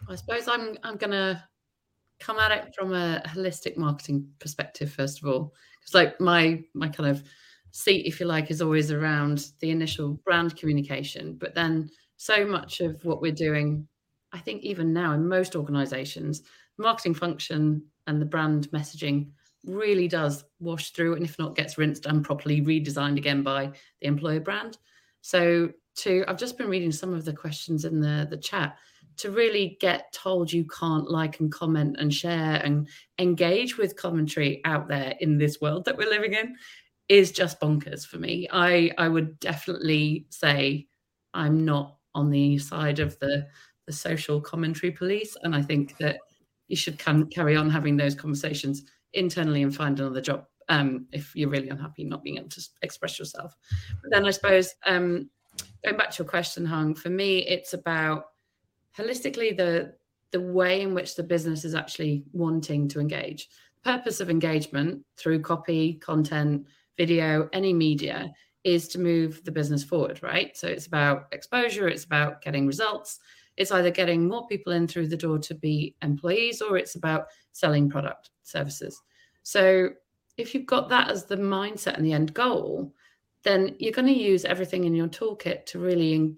[0.08, 1.48] I suppose I'm I'm gonna
[2.24, 6.88] come at it from a holistic marketing perspective first of all because like my my
[6.88, 7.22] kind of
[7.74, 11.34] seat, if you like, is always around the initial brand communication.
[11.34, 13.88] But then so much of what we're doing,
[14.32, 16.42] I think even now in most organizations,
[16.78, 19.30] marketing function and the brand messaging
[19.66, 24.06] really does wash through and if not gets rinsed and properly redesigned again by the
[24.06, 24.78] employer brand.
[25.22, 28.76] So to I've just been reading some of the questions in the the chat
[29.18, 34.60] to really get told you can't like and comment and share and engage with commentary
[34.64, 36.54] out there in this world that we're living in
[37.08, 38.48] is just bonkers for me.
[38.50, 40.86] I I would definitely say
[41.32, 43.46] I'm not on the side of the
[43.86, 46.18] the social commentary police, and I think that
[46.68, 51.34] you should can, carry on having those conversations internally and find another job um, if
[51.36, 53.54] you're really unhappy not being able to express yourself.
[54.02, 55.28] But then I suppose um,
[55.84, 58.24] going back to your question, Hung, for me it's about
[58.98, 59.94] holistically the
[60.30, 63.48] the way in which the business is actually wanting to engage.
[63.84, 68.32] Purpose of engagement through copy, content, video, any media
[68.64, 70.56] is to move the business forward, right?
[70.56, 73.20] So it's about exposure, it's about getting results.
[73.56, 77.26] It's either getting more people in through the door to be employees or it's about
[77.52, 79.00] selling product services.
[79.44, 79.90] So
[80.36, 82.92] if you've got that as the mindset and the end goal,
[83.44, 86.34] then you're going to use everything in your toolkit to really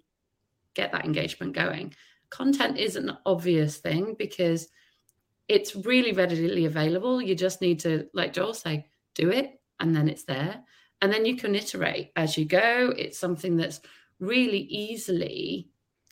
[0.74, 1.94] get that engagement going.
[2.36, 4.68] Content is an obvious thing because
[5.48, 7.22] it's really readily available.
[7.22, 10.62] You just need to, like Joel say, do it and then it's there.
[11.00, 12.92] And then you can iterate as you go.
[12.94, 13.80] It's something that's
[14.20, 15.70] really easily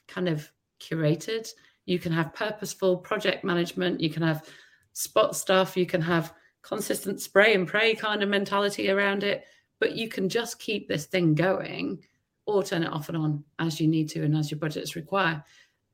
[0.09, 1.47] kind of curated.
[1.85, 4.01] You can have purposeful project management.
[4.01, 4.49] You can have
[4.95, 5.77] spot stuff.
[5.77, 6.33] You can have
[6.63, 9.45] consistent spray and pray kind of mentality around it.
[9.79, 12.03] But you can just keep this thing going
[12.47, 15.45] or turn it off and on as you need to and as your budgets require,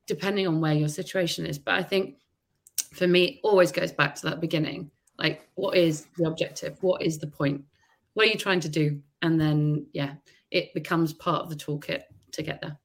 [0.07, 1.59] depending on where your situation is.
[1.59, 2.17] But I think
[2.93, 4.91] for me, it always goes back to that beginning.
[5.19, 6.77] Like, what is the objective?
[6.83, 7.65] What is the point?
[8.15, 9.01] what are you trying to do?
[9.23, 10.15] And then, yeah,
[10.51, 12.79] it becomes part of the toolkit to get there.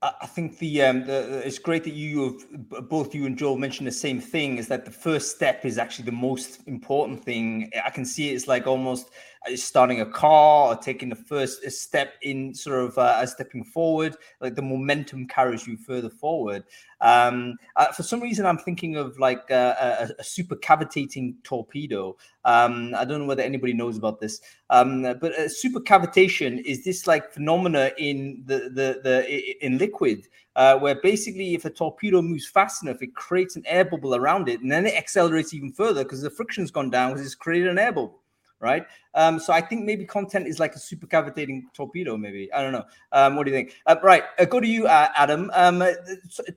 [0.00, 3.88] I think the, um, the, it's great that you have both you and Joel mentioned
[3.88, 4.58] the same thing.
[4.58, 7.68] Is that the first step is actually the most important thing.
[7.84, 9.10] I can see it's like almost
[9.54, 14.16] starting a car or taking the first step in sort of uh, stepping forward.
[14.40, 16.64] Like the momentum carries you further forward.
[17.00, 22.16] Um, uh, for some reason, I'm thinking of like uh, a, a super cavitating torpedo.
[22.44, 27.06] Um, I don't know whether anybody knows about this, um, but super cavitation is this
[27.06, 32.48] like phenomena in the the, the in liquid uh, where basically if a torpedo moves
[32.48, 36.02] fast enough, it creates an air bubble around it, and then it accelerates even further
[36.02, 38.20] because the friction's gone down because it's created an air bubble
[38.60, 38.86] right?
[39.14, 42.16] Um, so I think maybe content is like a super cavitating torpedo.
[42.16, 42.84] Maybe I don't know.
[43.12, 43.74] Um, what do you think?
[43.86, 45.50] Uh, right, uh, go to you, uh, Adam.
[45.54, 45.92] Um, uh,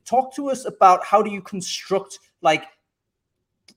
[0.05, 2.65] talk to us about how do you construct like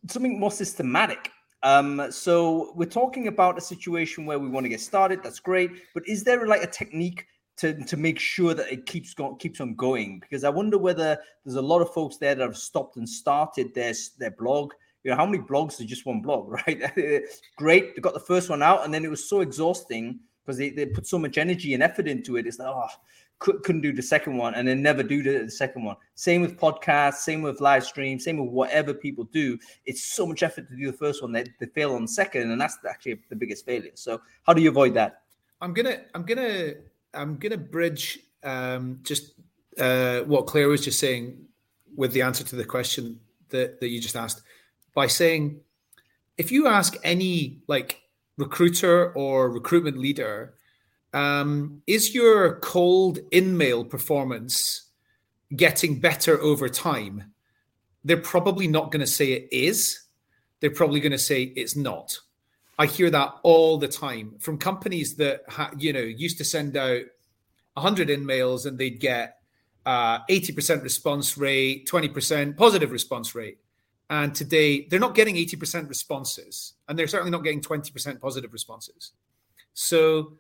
[0.09, 1.31] something more systematic.
[1.63, 5.23] Um, so we're talking about a situation where we want to get started.
[5.23, 7.27] That's great, but is there like a technique?
[7.59, 11.17] To, to make sure that it keeps going keeps on going because I wonder whether
[11.45, 14.73] there's a lot of folks there that have stopped and started their their blog
[15.05, 16.83] you know, how many blogs is just one blog, right?
[17.57, 20.71] Great, they got the first one out, and then it was so exhausting because they,
[20.71, 22.47] they put so much energy and effort into it.
[22.47, 22.87] It's like, oh,
[23.39, 25.97] could, couldn't do the second one, and then never do the, the second one.
[26.15, 29.59] Same with podcasts, same with live stream, same with whatever people do.
[29.85, 32.09] It's so much effort to do the first one that they, they fail on the
[32.09, 33.93] second, and that's actually the biggest failure.
[33.95, 35.23] So, how do you avoid that?
[35.61, 36.73] I'm gonna, I'm gonna,
[37.13, 39.35] I'm gonna bridge um, just
[39.79, 41.37] uh, what Clair was just saying
[41.95, 44.43] with the answer to the question that that you just asked
[44.95, 45.61] by saying,
[46.39, 48.03] if you ask any like
[48.37, 50.55] recruiter or recruitment leader,
[51.13, 54.89] um, is your cold in-mail performance
[55.55, 57.33] getting better over time?
[58.05, 60.01] They're probably not going to say it is.
[60.61, 62.19] They're probably going to say it's not.
[62.79, 66.77] I hear that all the time from companies that ha- you know used to send
[66.77, 67.03] out
[67.75, 69.39] 100 in-mails and they'd get
[69.87, 73.59] uh, 80% response rate, 20% positive response rate.
[74.23, 79.13] And today they're not getting 80% responses, and they're certainly not getting 20% positive responses.
[79.75, 80.35] So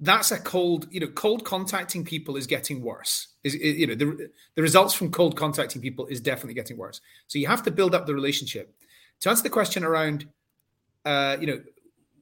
[0.00, 3.28] that's a cold, you know, cold contacting people is getting worse.
[3.42, 7.00] Is you know, the, the results from cold contacting people is definitely getting worse.
[7.26, 8.74] So you have to build up the relationship.
[9.20, 10.26] To answer the question around
[11.04, 11.60] uh, you know,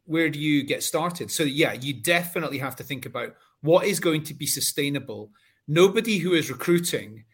[0.06, 1.30] where do you get started?
[1.30, 5.30] So yeah, you definitely have to think about what is going to be sustainable.
[5.66, 7.24] Nobody who is recruiting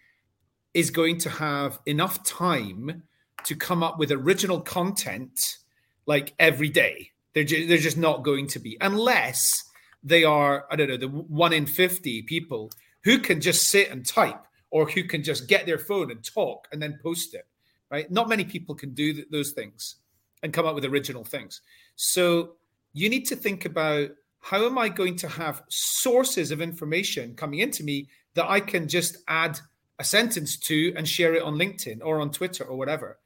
[0.75, 3.03] is going to have enough time
[3.47, 5.59] to come up with original content
[6.07, 7.11] like every day.
[7.35, 9.65] They're just, they're just not going to be unless
[10.03, 12.71] they are I don't know the one in fifty people
[13.05, 16.69] who can just sit and type or who can just get their phone and talk
[16.73, 17.47] and then post it.
[17.91, 18.11] Right?
[18.11, 19.97] Not many people can do th- those things
[20.43, 21.61] and come up with original things.
[21.97, 22.55] So
[22.93, 27.61] you need to think about how am I going to have sources of information coming
[27.61, 29.61] into me that I can just add
[29.99, 33.19] a sentence to and share it on LinkedIn or on Twitter or whatever?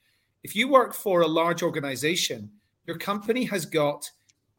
[0.45, 2.51] If you work for a large organization,
[2.87, 4.09] your company has got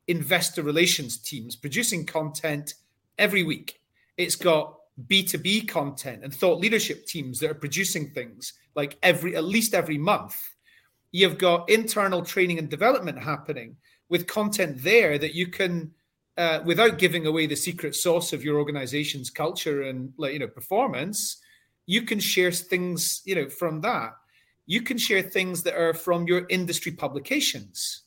[0.08, 2.74] investor relations teams producing content
[3.20, 3.80] every week.
[4.18, 9.44] It's got B2B content and thought leadership teams that are producing things like every at
[9.44, 10.42] least every month.
[11.12, 13.76] You've got internal training and development happening
[14.10, 15.92] with content there that you can
[16.38, 20.48] uh, without giving away the secret sauce of your organization's culture and like you know
[20.48, 21.38] performance
[21.86, 24.12] you can share things you know from that
[24.66, 28.04] you can share things that are from your industry publications.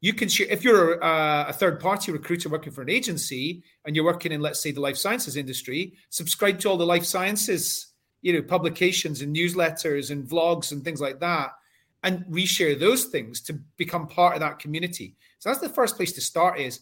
[0.00, 3.96] You can share if you're a, a, third party recruiter working for an agency and
[3.96, 7.88] you're working in let's say the life sciences industry subscribe to all the life sciences
[8.22, 11.50] you know publications and newsletters and vlogs and things like that
[12.04, 15.16] and reshare those things to become part of that community.
[15.40, 16.80] So that's the first place to start is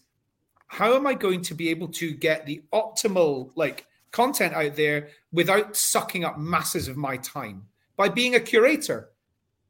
[0.68, 5.08] how am i going to be able to get the optimal like content out there
[5.32, 7.62] without sucking up masses of my time?
[7.96, 9.10] By being a curator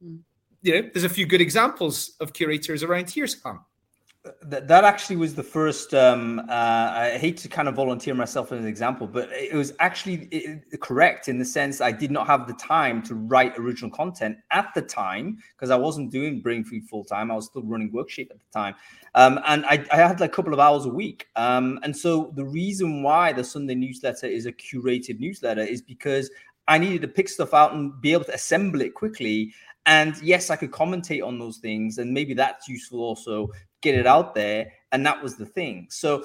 [0.03, 0.21] mm
[0.67, 3.61] you know, there's a few good examples of curators around here, Sam.
[4.43, 5.95] That, actually was the first.
[5.95, 9.73] Um, uh, I hate to kind of volunteer myself as an example, but it was
[9.79, 14.39] actually correct in the sense I did not have the time to write original content
[14.51, 17.31] at the time because I wasn't doing Brainfood full time.
[17.31, 18.75] I was still running Workshape at the time,
[19.15, 21.29] um, and I, I, had like a couple of hours a week.
[21.37, 26.33] Um, and so the reason why the Sunday newsletter is a curated newsletter is because
[26.67, 29.53] I needed to pick stuff out and be able to assemble it quickly
[29.87, 33.49] and yes, I could commentate on those things, and maybe that's useful also,
[33.83, 34.73] get it out there.
[34.93, 35.87] And that was the thing.
[35.91, 36.23] So,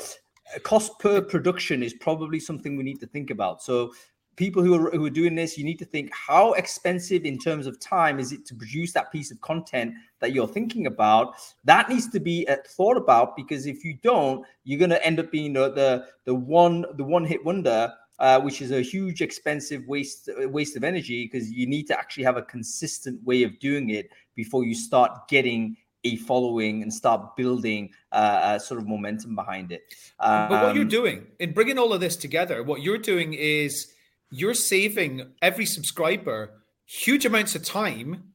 [0.55, 3.61] uh, cost per production is probably something we need to think about.
[3.61, 3.93] So,
[4.35, 7.67] people who are, who are doing this, you need to think how expensive in terms
[7.67, 11.35] of time is it to produce that piece of content that you're thinking about.
[11.63, 15.19] That needs to be uh, thought about because if you don't, you're going to end
[15.19, 19.21] up being the, the the one the one hit wonder uh, which is a huge
[19.21, 23.41] expensive waste uh, waste of energy because you need to actually have a consistent way
[23.41, 28.79] of doing it before you start getting a following and start building uh, a sort
[28.79, 29.81] of momentum behind it.
[30.19, 33.33] Um, but what you're um, doing in bringing all of this together, what you're doing
[33.33, 33.91] is
[34.29, 38.33] you're saving every subscriber huge amounts of time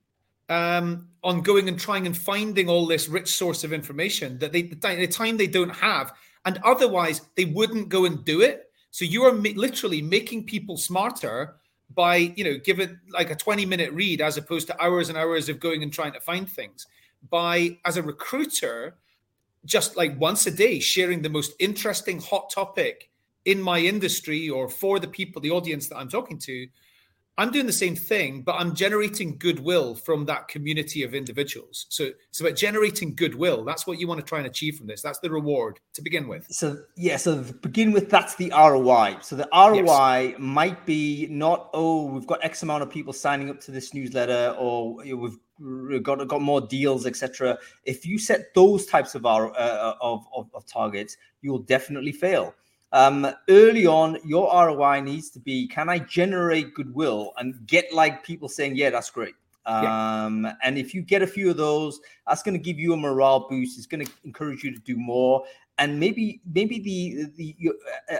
[0.49, 4.62] um, on going and trying and finding all this rich source of information that they
[4.62, 6.12] the time they don't have,
[6.44, 8.65] and otherwise they wouldn't go and do it
[8.96, 11.56] so you are ma- literally making people smarter
[11.94, 15.18] by, you know, give it like a 20 minute read as opposed to hours and
[15.18, 16.87] hours of going and trying to find things.
[17.28, 18.96] By, as a recruiter,
[19.66, 23.11] just like once a day, sharing the most interesting hot topic
[23.44, 26.66] in my industry or for the people, the audience that I'm talking to,
[27.38, 31.85] I'm doing the same thing, but I'm generating goodwill from that community of individuals.
[31.90, 33.62] So it's about generating goodwill.
[33.62, 35.03] That's what you want to try and achieve from this.
[35.03, 36.46] That's the reward to begin with.
[36.49, 39.18] So yeah, so begin with that's the ROI.
[39.20, 40.37] So the ROI yes.
[40.38, 44.55] might be not oh we've got X amount of people signing up to this newsletter
[44.59, 47.59] or we've got got more deals, etc.
[47.85, 49.51] If you set those types of, uh,
[50.01, 52.55] of, of of targets, you will definitely fail
[52.96, 58.24] um, early on, your ROI needs to be can I generate goodwill and get like
[58.24, 59.35] people saying, yeah, that's great.
[59.66, 60.54] Um, yeah.
[60.62, 63.48] And if you get a few of those, that's going to give you a morale
[63.50, 63.76] boost.
[63.76, 65.44] It's going to encourage you to do more.
[65.76, 67.72] And maybe, maybe the the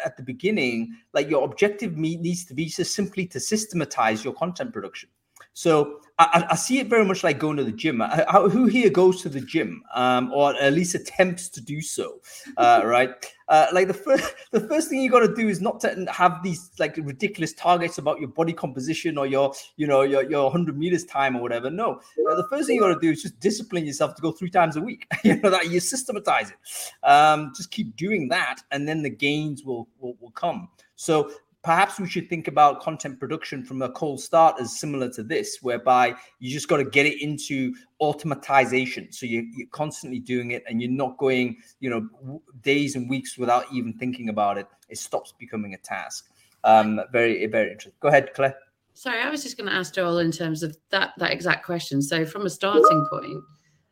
[0.05, 4.75] at the beginning, like your objective needs to be just simply to systematize your content
[4.75, 5.09] production.
[5.57, 8.03] So I, I, see it very much like going to the gym.
[8.03, 11.81] I, I, who here goes to the gym, um, or at least attempts to do
[11.81, 12.21] so?
[12.59, 13.09] Uh, right?
[13.49, 16.43] Uh, like the first, the first thing you got to do is not to have
[16.43, 20.77] these like ridiculous targets about your body composition or your, you know, your your hundred
[20.77, 21.71] meters time or whatever.
[21.71, 24.33] No, uh, the first thing you got to do is just discipline yourself to go
[24.33, 25.07] three times a week.
[25.25, 27.07] you know that you systematize it.
[27.09, 30.69] Um, just keep doing that, and then the gains will will, will come.
[30.97, 31.31] So
[31.67, 35.59] perhaps we should think about content production from a cold start as similar to this,
[35.63, 39.13] whereby you just got to get it into automatization.
[39.13, 43.37] So you, are constantly doing it and you're not going, you know, days and weeks
[43.37, 44.69] without even thinking about it.
[44.89, 46.31] It stops becoming a task.
[46.63, 47.99] Um, very, very interesting.
[47.99, 48.55] Go ahead, Clair.
[48.95, 52.01] Sorry, I was just going to ask Joel in terms of that that exact question.
[52.01, 53.43] So from a starting point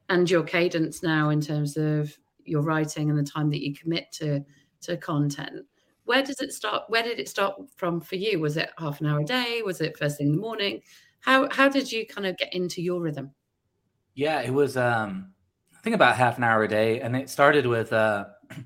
[0.09, 4.13] and your cadence now in terms of your writing and the time that you commit
[4.13, 4.45] to
[4.83, 5.67] to content
[6.05, 6.85] where does it start?
[6.89, 8.41] Where did it start from for you?
[8.41, 9.63] Was it half an hour a day?
[9.65, 10.83] Was it first thing in the morning?
[11.21, 13.33] How how did you kind of get into your rhythm?
[14.15, 15.33] Yeah, it was um
[15.77, 17.01] I think about half an hour a day.
[17.01, 18.27] And it started with uh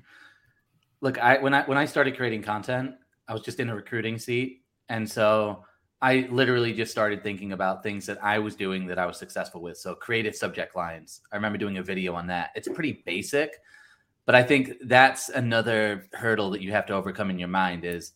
[1.01, 2.95] look, I when I when I started creating content,
[3.27, 4.63] I was just in a recruiting seat.
[4.89, 5.63] And so
[6.01, 9.61] I literally just started thinking about things that I was doing that I was successful
[9.61, 9.77] with.
[9.77, 11.21] So creative subject lines.
[11.31, 12.51] I remember doing a video on that.
[12.55, 13.51] It's pretty basic,
[14.29, 18.11] But I think that's another hurdle that you have to overcome in your mind is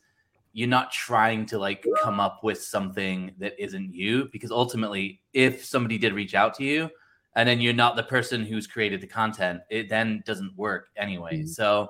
[0.51, 5.65] you're not trying to like come up with something that isn't you because ultimately if
[5.65, 6.87] somebody did reach out to you
[7.35, 11.37] and then you're not the person who's created the content it then doesn't work anyway
[11.37, 11.47] mm-hmm.
[11.47, 11.89] so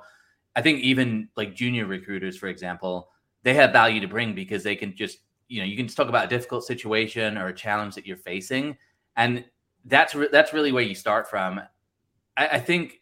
[0.56, 3.10] i think even like junior recruiters for example
[3.42, 5.18] they have value to bring because they can just
[5.50, 8.16] you know you can just talk about a difficult situation or a challenge that you're
[8.16, 8.78] facing
[9.18, 9.44] and
[9.84, 11.60] that's re- that's really where you start from
[12.38, 13.02] I, I think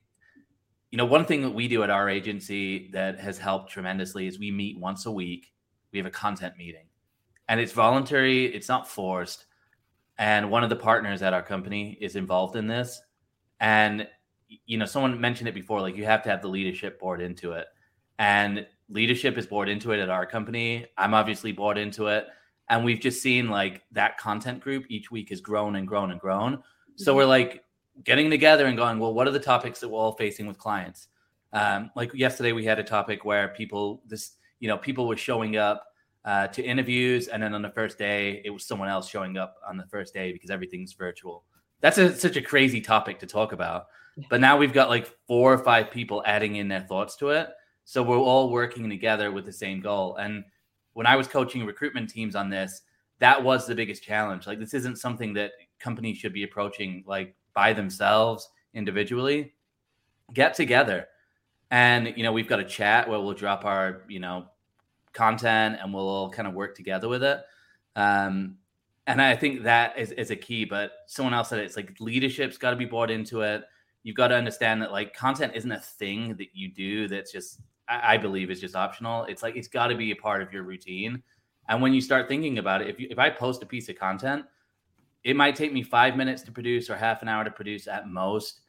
[0.92, 4.38] you know one thing that we do at our agency that has helped tremendously is
[4.38, 5.54] we meet once a week.
[5.92, 6.86] We have a content meeting
[7.48, 9.46] and it's voluntary it's not forced.
[10.18, 13.02] And one of the partners at our company is involved in this.
[13.60, 14.08] And
[14.66, 17.54] you know someone mentioned it before like you have to have the leadership board into
[17.54, 17.68] it.
[18.20, 20.86] And leadership is bought into it at our company.
[20.98, 22.28] I'm obviously bought into it.
[22.70, 26.20] And we've just seen like that content group each week has grown and grown and
[26.20, 26.64] grown.
[26.96, 27.18] So mm-hmm.
[27.18, 27.64] we're like
[28.04, 31.08] getting together and going well what are the topics that we're all facing with clients
[31.54, 35.58] um, like yesterday we had a topic where people this you know people were showing
[35.58, 35.86] up
[36.24, 39.56] uh, to interviews, and then on the first day, it was someone else showing up
[39.68, 41.44] on the first day because everything's virtual.
[41.82, 43.88] That's a, such a crazy topic to talk about.
[44.30, 47.50] But now we've got like four or five people adding in their thoughts to it.
[47.86, 50.18] So we're all working together with the same goal.
[50.18, 50.44] And
[50.94, 52.82] when I was coaching recruitment teams on this,
[53.20, 54.46] that was the biggest challenge.
[54.46, 59.54] Like this isn't something that companies should be approaching like by themselves individually.
[60.34, 61.08] Get together.
[61.72, 64.46] And you know, we've got a chat where we'll drop our, you know,
[65.14, 67.42] content and we'll all kind of work together with it.
[67.96, 68.58] Um,
[69.08, 70.66] and I think that is, is a key.
[70.66, 73.64] But someone else said it, it's like leadership's got to be bought into it.
[74.04, 77.62] You've got to understand that like content isn't a thing that you do that's just
[77.88, 79.26] I, I believe is just optional.
[79.26, 81.22] It's like it's got to be a part of your routine.
[81.70, 83.98] And when you start thinking about it, if you, if I post a piece of
[83.98, 84.46] content,
[85.24, 88.08] it might take me five minutes to produce or half an hour to produce at
[88.08, 88.62] most,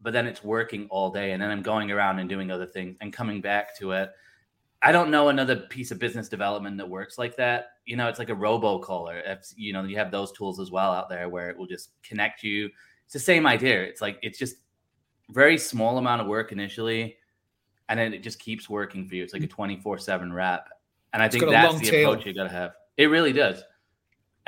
[0.00, 2.96] but then it's working all day, and then I'm going around and doing other things
[3.00, 4.10] and coming back to it
[4.80, 7.72] I don't know another piece of business development that works like that.
[7.84, 9.20] You know, it's like a robocaller.
[9.24, 11.90] If you know, you have those tools as well out there where it will just
[12.02, 12.70] connect you.
[13.04, 13.82] It's the same idea.
[13.82, 14.56] It's like it's just
[15.30, 17.16] very small amount of work initially,
[17.88, 19.24] and then it just keeps working for you.
[19.24, 20.68] It's like a twenty four seven wrap,
[21.12, 22.12] and I think that's the tail.
[22.12, 22.72] approach you got to have.
[22.96, 23.62] It really does.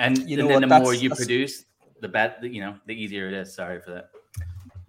[0.00, 0.60] And you know, and then what?
[0.62, 1.64] the that's, more you produce,
[2.00, 2.46] the better.
[2.46, 3.54] You know, the easier it is.
[3.54, 4.10] Sorry for that.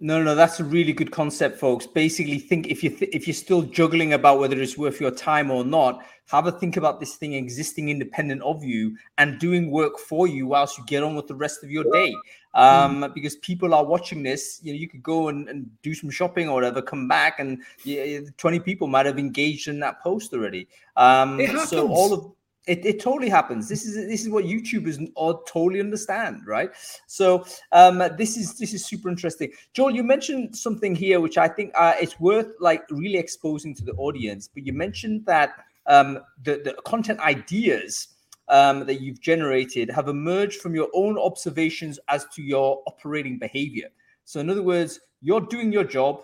[0.00, 1.86] No, no, that's a really good concept, folks.
[1.86, 5.48] Basically, think if you th- if you're still juggling about whether it's worth your time
[5.50, 9.98] or not, have a think about this thing existing independent of you and doing work
[9.98, 12.14] for you whilst you get on with the rest of your day.
[12.54, 13.14] Um, mm.
[13.14, 16.48] Because people are watching this, you know, you could go and, and do some shopping
[16.48, 20.66] or whatever, come back, and yeah, 20 people might have engaged in that post already.
[20.96, 22.32] Um, so all of
[22.66, 23.68] it, it totally happens.
[23.68, 26.70] This is this is what YouTubers all totally understand, right?
[27.06, 29.50] So um, this is this is super interesting.
[29.74, 33.84] Joel, you mentioned something here which I think uh, it's worth like really exposing to
[33.84, 34.48] the audience.
[34.48, 35.50] But you mentioned that
[35.86, 38.08] um, the the content ideas
[38.48, 43.88] um, that you've generated have emerged from your own observations as to your operating behavior.
[44.24, 46.22] So in other words, you're doing your job.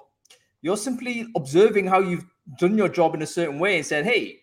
[0.63, 2.27] You're simply observing how you've
[2.59, 4.38] done your job in a certain way and said, "Hey,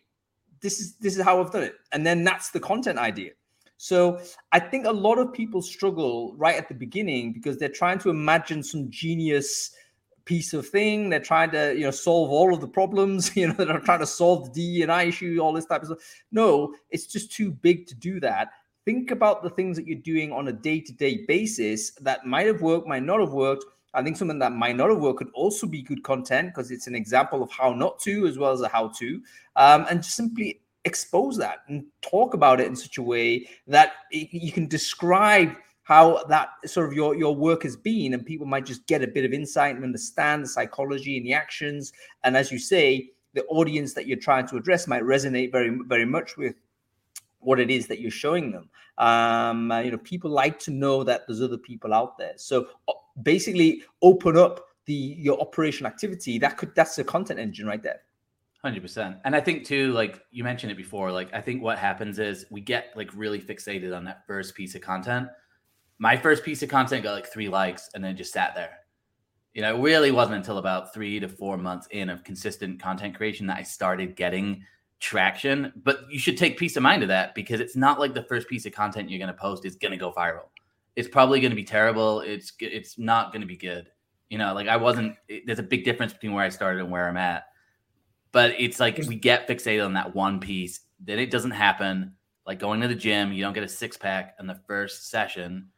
[0.65, 1.75] this is this is how I've done it.
[1.91, 3.31] And then that's the content idea.
[3.77, 4.19] So
[4.51, 8.09] I think a lot of people struggle right at the beginning because they're trying to
[8.09, 9.71] imagine some genius
[10.23, 11.09] piece of thing.
[11.09, 14.07] They're trying to, you know, solve all of the problems, you know, they're trying to
[14.07, 15.99] solve the D and I issue, all this type of stuff.
[16.31, 18.49] No, it's just too big to do that.
[18.85, 22.87] Think about the things that you're doing on a day-to-day basis that might have worked,
[22.87, 23.65] might not have worked.
[23.95, 26.87] I think something that might not have worked could also be good content because it's
[26.87, 29.21] an example of how not to as well as a how to
[29.55, 33.93] um, and just simply expose that and talk about it in such a way that
[34.11, 38.65] you can describe how that sort of your your work has been and people might
[38.65, 41.93] just get a bit of insight and understand the psychology and the actions.
[42.23, 46.05] And as you say the audience that you're trying to address might resonate very very
[46.05, 46.55] much with
[47.45, 48.69] what it is that you're showing them.
[48.97, 52.33] Um, uh, you know people like to know that there's other people out there.
[52.37, 52.67] So
[53.21, 56.37] basically open up the your operation activity.
[56.37, 58.01] That could that's the content engine right there.
[58.61, 61.77] Hundred percent, and I think too, like you mentioned it before, like I think what
[61.77, 65.27] happens is we get like really fixated on that first piece of content.
[65.99, 68.79] My first piece of content got like three likes, and then just sat there.
[69.53, 73.15] You know, it really wasn't until about three to four months in of consistent content
[73.15, 74.63] creation that I started getting
[75.05, 75.71] traction.
[75.83, 78.47] But you should take peace of mind of that because it's not like the first
[78.47, 80.49] piece of content you're going to post is going to go viral.
[80.95, 82.21] It's probably going to be terrible.
[82.21, 83.89] It's it's not going to be good.
[84.29, 85.15] You know, like I wasn't.
[85.27, 87.45] It, there's a big difference between where I started and where I'm at
[88.35, 92.11] but it's like we get fixated on that one piece, then it doesn't happen.
[92.45, 95.69] Like going to the gym, you don't get a six pack in the first session.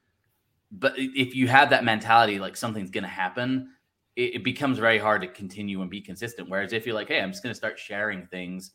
[0.71, 3.69] But if you have that mentality, like something's going to happen,
[4.15, 6.49] it, it becomes very hard to continue and be consistent.
[6.49, 8.71] Whereas if you're like, hey, I'm just going to start sharing things,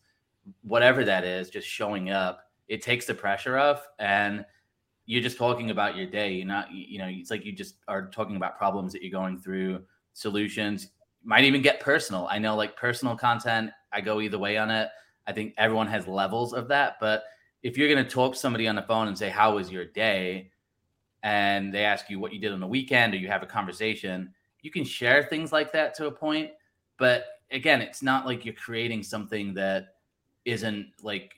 [0.62, 4.44] whatever that is, just showing up, it takes the pressure off and
[5.06, 6.32] you're just talking about your day.
[6.32, 9.38] You're not, you know, it's like you just are talking about problems that you're going
[9.38, 9.82] through,
[10.12, 10.88] solutions.
[11.24, 12.26] Might even get personal.
[12.30, 14.88] I know, like personal content, I go either way on it.
[15.26, 16.96] I think everyone has levels of that.
[17.00, 17.24] But
[17.62, 20.52] if you're going to talk somebody on the phone and say, How was your day?
[21.22, 24.32] and they ask you what you did on the weekend or you have a conversation,
[24.62, 26.50] you can share things like that to a point.
[26.98, 29.91] But again, it's not like you're creating something that
[30.44, 31.34] isn't like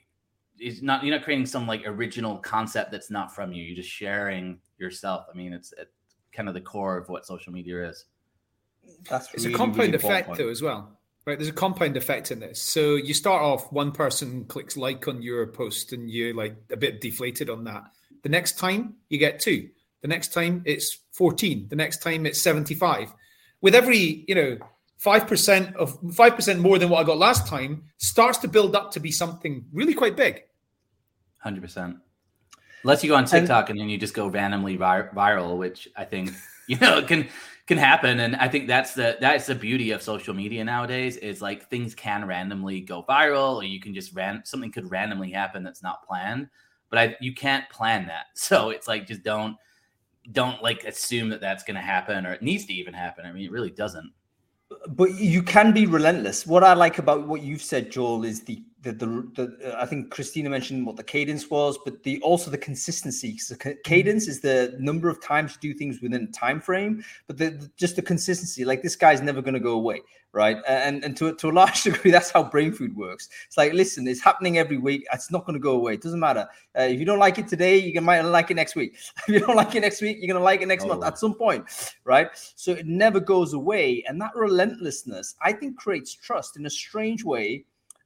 [0.59, 3.63] is not you're not creating some like original concept that's not from you.
[3.63, 5.25] You're just sharing yourself.
[5.31, 5.91] I mean, it's, it's
[6.31, 8.05] kind of the core of what social media is.
[9.09, 10.39] That's it's really, a compound really effect point.
[10.39, 10.97] though as well.
[11.25, 12.61] Right, there's a compound effect in this.
[12.61, 16.77] So you start off, one person clicks like on your post, and you're like a
[16.77, 17.83] bit deflated on that.
[18.21, 19.69] The next time you get two,
[20.01, 23.11] the next time it's 14, the next time it's 75.
[23.61, 24.57] With every, you know,
[25.03, 28.99] 5% of 5% more than what I got last time starts to build up to
[28.99, 30.43] be something really quite big.
[31.45, 31.99] 100%.
[32.83, 35.87] Unless you go on TikTok and, and then you just go randomly vir- viral, which
[35.95, 36.31] I think,
[36.67, 37.27] you know, can
[37.67, 38.19] can happen.
[38.19, 41.95] And i think that's the that's the beauty of social media nowadays is like things
[41.95, 46.05] can randomly go viral or you can just ran something could randomly happen that's not
[46.05, 46.47] planned.
[46.89, 48.25] But I, you can't plan that.
[48.35, 49.57] So it's like just don't
[50.31, 53.25] don't like assume that that's going to happen or it needs to even happen.
[53.25, 54.11] I mean it really doesn't
[54.89, 56.47] but you can be relentless.
[56.47, 60.11] What I like about what you've said, Joel, is the the, the, the I think
[60.11, 63.37] Christina mentioned what the cadence was, but the also the consistency.
[63.39, 67.37] So cadence is the number of times you do things within a time frame, but
[67.37, 68.63] the, the just the consistency.
[68.63, 70.01] Like this guy's never going to go away,
[70.33, 70.57] right?
[70.67, 73.27] And and to to a large degree, that's how Brainfood works.
[73.47, 75.05] It's like listen, it's happening every week.
[75.11, 75.95] It's not going to go away.
[75.95, 76.47] It doesn't matter.
[76.77, 78.95] Uh, if you don't like it today, you might like it next week.
[79.27, 80.89] If you don't like it next week, you're going to like it next oh.
[80.89, 81.65] month at some point,
[82.03, 82.29] right?
[82.55, 87.23] So it never goes away, and that relentlessness, I think, creates trust in a strange
[87.23, 87.65] way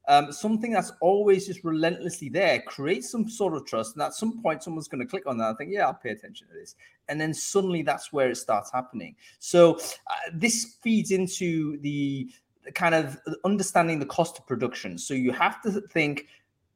[0.10, 3.96] um, something that's always just relentlessly there creates some sort of trust.
[3.96, 6.10] And at some point, someone's going to click on that and think, yeah, I'll pay
[6.10, 6.76] attention to this.
[7.08, 9.16] And then suddenly that's where it starts happening.
[9.38, 12.28] So uh, this feeds into the
[12.74, 14.98] kind of understanding the cost of production.
[14.98, 16.26] So you have to think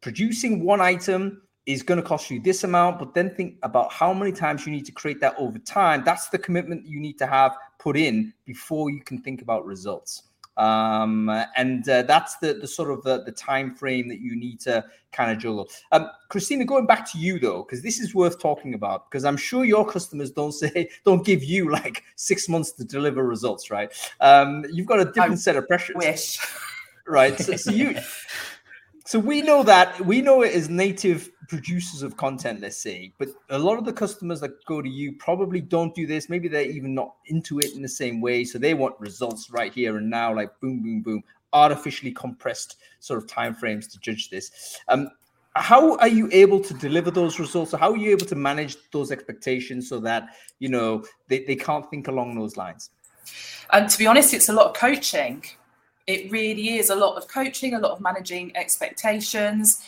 [0.01, 4.13] producing one item is going to cost you this amount, but then think about how
[4.13, 6.03] many times you need to create that over time.
[6.05, 10.23] That's the commitment you need to have put in before you can think about results
[10.57, 14.59] um, and uh, that's the the sort of the, the time frame that you need
[14.61, 15.69] to kind of juggle.
[15.91, 19.37] Um, Christina, going back to you though, because this is worth talking about, because I'm
[19.37, 23.91] sure your customers don't say don't give you like six months to deliver results, right?
[24.19, 25.95] Um, you've got a different I set of pressures.
[25.95, 26.39] Wish.
[27.07, 27.37] Right.
[27.39, 27.97] So, so you
[29.05, 33.27] so we know that we know it as native producers of content let's say but
[33.49, 36.29] a lot of the customers that go to you probably don't do this.
[36.29, 38.43] Maybe they're even not into it in the same way.
[38.43, 43.21] So they want results right here and now like boom boom boom artificially compressed sort
[43.21, 44.79] of time frames to judge this.
[44.87, 45.09] Um
[45.55, 47.73] how are you able to deliver those results?
[47.73, 50.29] How are you able to manage those expectations so that
[50.59, 52.89] you know they, they can't think along those lines?
[53.71, 55.43] And to be honest it's a lot of coaching
[56.07, 59.81] it really is a lot of coaching, a lot of managing expectations,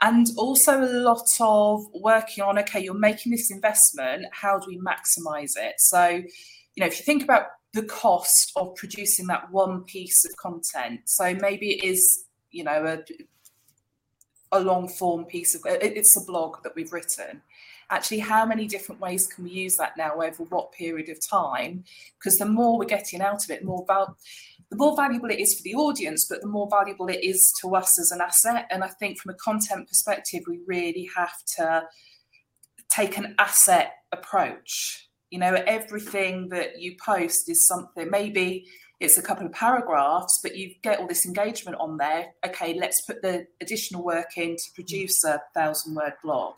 [0.00, 4.78] and also a lot of working on okay, you're making this investment, how do we
[4.78, 5.74] maximize it?
[5.78, 10.36] So, you know, if you think about the cost of producing that one piece of
[10.36, 16.24] content, so maybe it is, you know, a, a long form piece of it's a
[16.24, 17.40] blog that we've written
[17.92, 21.84] actually how many different ways can we use that now over what period of time
[22.18, 24.16] because the more we're getting out of it more val-
[24.72, 27.76] the more valuable it is for the audience but the more valuable it is to
[27.76, 28.66] us as an asset.
[28.70, 31.84] And i think from a content perspective we really have to
[32.88, 35.08] take an asset approach.
[35.30, 38.66] You know everything that you post is something maybe
[39.02, 42.32] it's a couple of paragraphs, but you get all this engagement on there.
[42.46, 46.54] Okay, let's put the additional work in to produce a thousand word blog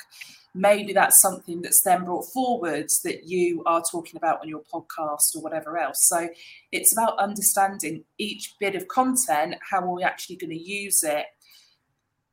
[0.54, 5.34] maybe that's something that's then brought forwards that you are talking about on your podcast
[5.34, 5.96] or whatever else.
[6.02, 6.28] So
[6.70, 11.26] it's about understanding each bit of content, how are we actually going to use it?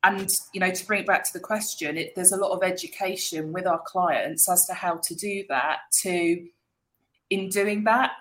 [0.03, 2.64] And you know, to bring it back to the question, it, there's a lot of
[2.64, 5.80] education with our clients as to how to do that.
[6.03, 6.47] To
[7.30, 8.12] in doing that,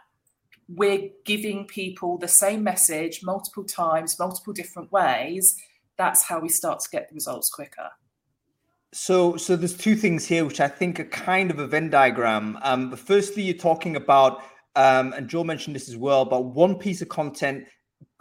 [0.74, 5.56] we're giving people the same message multiple times, multiple different ways.
[5.96, 7.90] That's how we start to get the results quicker.
[8.92, 12.58] So, so there's two things here which I think are kind of a Venn diagram.
[12.62, 14.42] Um, firstly, you're talking about,
[14.76, 17.66] um, and Joe mentioned this as well, but one piece of content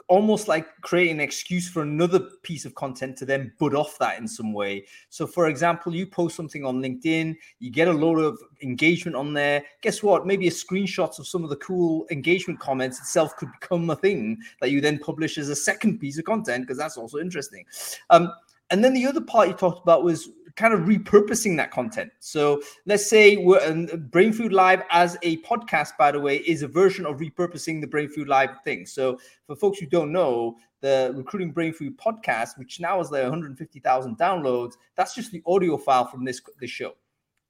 [0.09, 4.19] almost like creating an excuse for another piece of content to then butt off that
[4.19, 4.83] in some way.
[5.09, 9.33] So, for example, you post something on LinkedIn, you get a load of engagement on
[9.33, 9.63] there.
[9.81, 10.25] Guess what?
[10.25, 14.39] Maybe a screenshot of some of the cool engagement comments itself could become a thing
[14.61, 17.63] that you then publish as a second piece of content because that's also interesting.
[18.09, 18.33] Um,
[18.71, 20.29] and then the other part you talked about was
[20.59, 22.11] kind of repurposing that content.
[22.19, 26.67] So let's say we're and Brainfood Live as a podcast, by the way, is a
[26.67, 28.85] version of repurposing the Brainfood Live thing.
[28.85, 34.17] So for folks who don't know, the Recruiting Brainfood podcast, which now has like 150,000
[34.17, 36.91] downloads, that's just the audio file from this this show.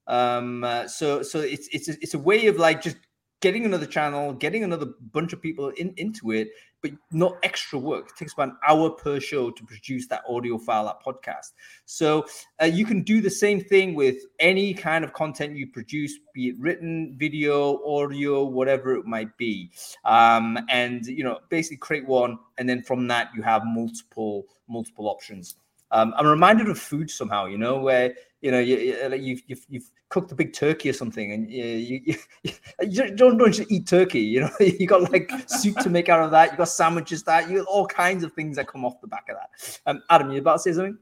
[0.05, 2.97] Um, uh, so so it's it's a, it's a way of like just
[3.41, 6.49] getting another channel, getting another bunch of people in, into it,
[6.81, 8.09] but not extra work.
[8.09, 11.51] It takes about an hour per show to produce that audio file, that podcast.
[11.85, 12.25] So
[12.61, 16.49] uh, you can do the same thing with any kind of content you produce, be
[16.49, 19.71] it written, video, audio, whatever it might be.
[20.05, 25.07] Um, and you know, basically create one, and then from that you have multiple multiple
[25.09, 25.55] options.
[25.91, 28.75] Um, I'm reminded of food somehow, you know, where you know you,
[29.15, 32.15] you've, you've, you've cooked a big turkey or something, and you, you,
[32.81, 34.21] you don't don't just eat turkey.
[34.21, 36.51] You know, you got like soup to make out of that.
[36.51, 39.27] You got sandwiches that you got all kinds of things that come off the back
[39.29, 39.79] of that.
[39.85, 40.97] Um, Adam, you about to say something?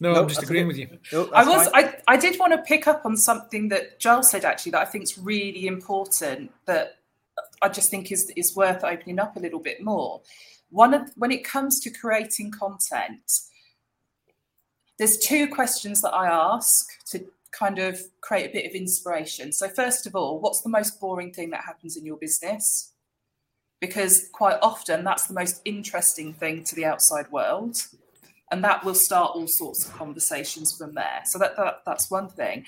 [0.00, 0.86] No, I'm just agreeing okay.
[0.86, 0.98] with you.
[1.12, 4.44] No, I was, I, I did want to pick up on something that Joel said
[4.44, 6.96] actually that I think is really important that
[7.62, 10.20] I just think is is worth opening up a little bit more.
[10.72, 13.30] One of when it comes to creating content,
[14.98, 19.52] there's two questions that I ask to kind of create a bit of inspiration.
[19.52, 22.92] So, first of all, what's the most boring thing that happens in your business?
[23.82, 27.76] Because quite often that's the most interesting thing to the outside world.
[28.50, 31.20] And that will start all sorts of conversations from there.
[31.26, 32.64] So that, that that's one thing.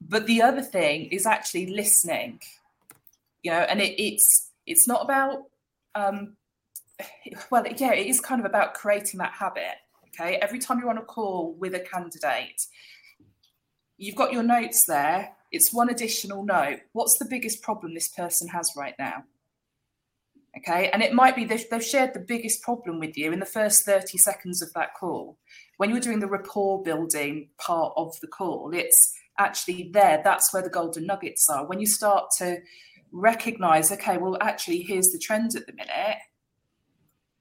[0.00, 2.40] But the other thing is actually listening.
[3.44, 5.44] You know, and it, it's it's not about
[5.94, 6.36] um,
[7.50, 9.76] well, yeah, it is kind of about creating that habit
[10.20, 12.66] Okay, every time you're on a call with a candidate,
[13.96, 15.30] you've got your notes there.
[15.52, 16.80] It's one additional note.
[16.92, 19.24] What's the biggest problem this person has right now?
[20.56, 23.46] Okay, and it might be they've, they've shared the biggest problem with you in the
[23.46, 25.38] first 30 seconds of that call.
[25.76, 30.20] When you're doing the rapport building part of the call, it's actually there.
[30.24, 31.64] That's where the golden nuggets are.
[31.64, 32.58] When you start to
[33.12, 36.18] recognize, okay, well, actually, here's the trend at the minute.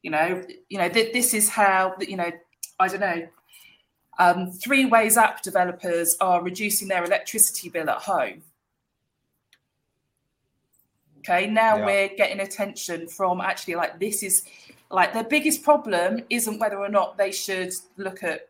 [0.03, 2.31] You know, you know, th- this is how you know
[2.79, 3.27] I don't know,
[4.19, 8.43] um, three ways app developers are reducing their electricity bill at home.
[11.19, 11.85] Okay, now yeah.
[11.85, 14.43] we're getting attention from actually like this is
[14.89, 18.47] like their biggest problem isn't whether or not they should look at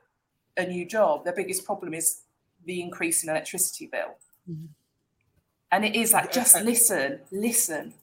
[0.57, 1.23] a new job.
[1.23, 2.21] Their biggest problem is
[2.65, 4.15] the increase in electricity bill.
[4.49, 4.65] Mm-hmm.
[5.71, 7.93] And it is like just listen, listen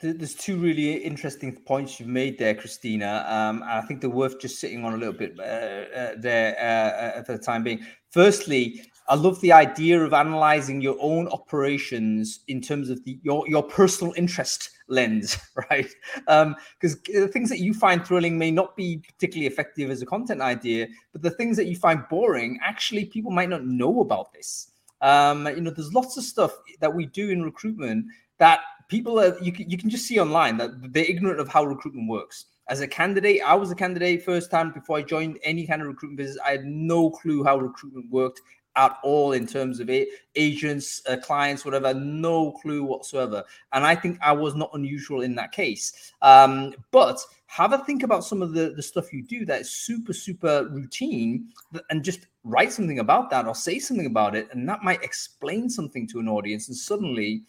[0.00, 3.24] there's two really interesting points you've made there, Christina.
[3.28, 7.18] Um, I think they're worth just sitting on a little bit uh, uh, there uh,
[7.18, 7.84] uh, for the time being.
[8.10, 13.48] Firstly, I love the idea of analyzing your own operations in terms of the, your
[13.48, 15.36] your personal interest lens,
[15.70, 15.88] right?
[16.14, 20.06] Because um, the things that you find thrilling may not be particularly effective as a
[20.06, 24.32] content idea, but the things that you find boring, actually, people might not know about
[24.32, 24.70] this.
[25.00, 28.06] Um, you know, there's lots of stuff that we do in recruitment
[28.38, 31.64] that people are you can, you can just see online that they're ignorant of how
[31.64, 32.46] recruitment works.
[32.68, 35.88] As a candidate i was a candidate first time before i joined any kind of
[35.88, 36.38] recruitment business.
[36.44, 38.40] I had no clue how recruitment worked
[38.76, 43.44] at all in terms of it agents uh, clients whatever no clue whatsoever.
[43.72, 46.12] And i think i was not unusual in that case.
[46.22, 49.70] Um, but have a think about some of the, the stuff you do that is
[49.70, 51.48] super super routine
[51.90, 55.68] and just write something about that or say something about it and that might explain
[55.68, 57.42] something to an audience and suddenly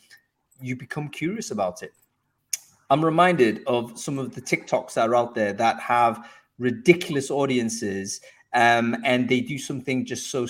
[0.61, 1.93] you become curious about it.
[2.89, 8.19] I'm reminded of some of the TikToks that are out there that have ridiculous audiences
[8.53, 10.47] um, and they do something just so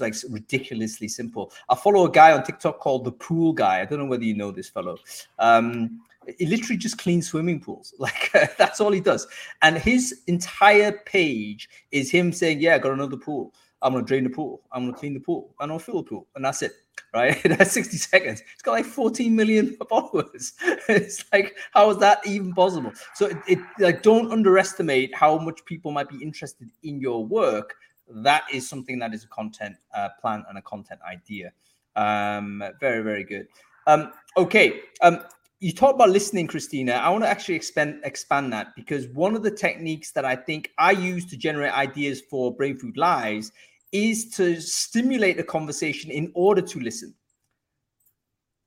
[0.00, 1.52] like ridiculously simple.
[1.68, 3.80] I follow a guy on TikTok called the Pool Guy.
[3.80, 4.96] I don't know whether you know this fellow.
[5.38, 6.00] Um,
[6.38, 7.94] he literally just cleans swimming pools.
[7.98, 9.26] Like that's all he does.
[9.60, 13.52] And his entire page is him saying, "Yeah, I got another pool.
[13.82, 14.62] I'm gonna drain the pool.
[14.72, 15.54] I'm gonna clean the pool.
[15.60, 16.72] I'm gonna fill the pool, and that's it."
[17.14, 17.40] Right?
[17.44, 18.42] That's 60 seconds.
[18.52, 20.54] It's got like 14 million followers.
[20.88, 22.92] it's like, how is that even possible?
[23.14, 27.74] So it, it, like don't underestimate how much people might be interested in your work.
[28.08, 31.52] That is something that is a content uh, plan and a content idea.
[31.96, 33.48] Um, very, very good.
[33.86, 34.80] Um, okay.
[35.00, 35.22] Um,
[35.62, 36.94] you talked about listening, Christina.
[36.94, 40.72] I want to actually expand expand that because one of the techniques that I think
[40.76, 43.52] I use to generate ideas for Brainfood Lives
[43.92, 47.14] is to stimulate a conversation in order to listen.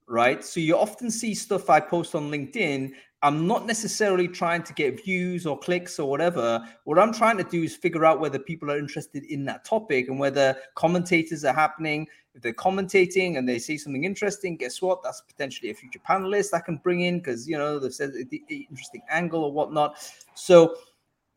[0.08, 0.44] right?
[0.44, 2.92] So you often see stuff I post on LinkedIn.
[3.22, 6.64] I'm not necessarily trying to get views or clicks or whatever.
[6.84, 10.10] What I'm trying to do is figure out whether people are interested in that topic
[10.10, 12.08] and whether commentators are happening.
[12.36, 15.02] If they're commentating and they say something interesting, guess what?
[15.02, 18.68] That's potentially a future panelist I can bring in because you know they've said the
[18.70, 19.98] interesting angle or whatnot.
[20.36, 20.76] So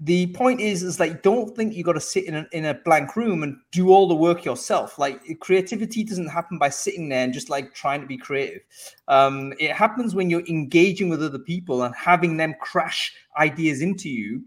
[0.00, 2.74] the point is is like don't think you got to sit in a, in a
[2.84, 4.98] blank room and do all the work yourself.
[4.98, 8.62] Like creativity doesn't happen by sitting there and just like trying to be creative.
[9.08, 14.08] Um, it happens when you're engaging with other people and having them crash ideas into
[14.08, 14.44] you.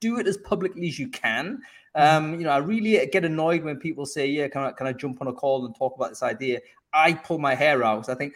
[0.00, 1.60] Do it as publicly as you can.
[1.96, 2.16] Mm-hmm.
[2.16, 4.92] um, you know i really get annoyed when people say yeah can I, can I
[4.92, 6.60] jump on a call and talk about this idea?
[6.92, 8.34] I pull my hair out i think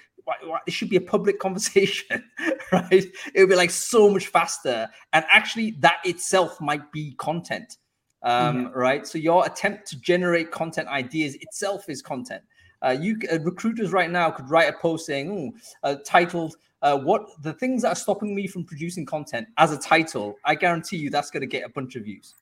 [0.67, 2.25] it should be a public conversation,
[2.73, 2.91] right?
[2.93, 4.89] It would be like so much faster.
[5.13, 7.79] And actually, that itself might be content,
[8.23, 8.79] um, mm-hmm.
[8.79, 9.07] right?
[9.07, 12.43] So your attempt to generate content ideas itself is content.
[12.81, 15.53] Uh, you uh, recruiters right now could write a post saying,
[15.83, 19.79] uh, titled uh, "What the things that are stopping me from producing content" as a
[19.79, 20.37] title.
[20.45, 22.35] I guarantee you that's going to get a bunch of views,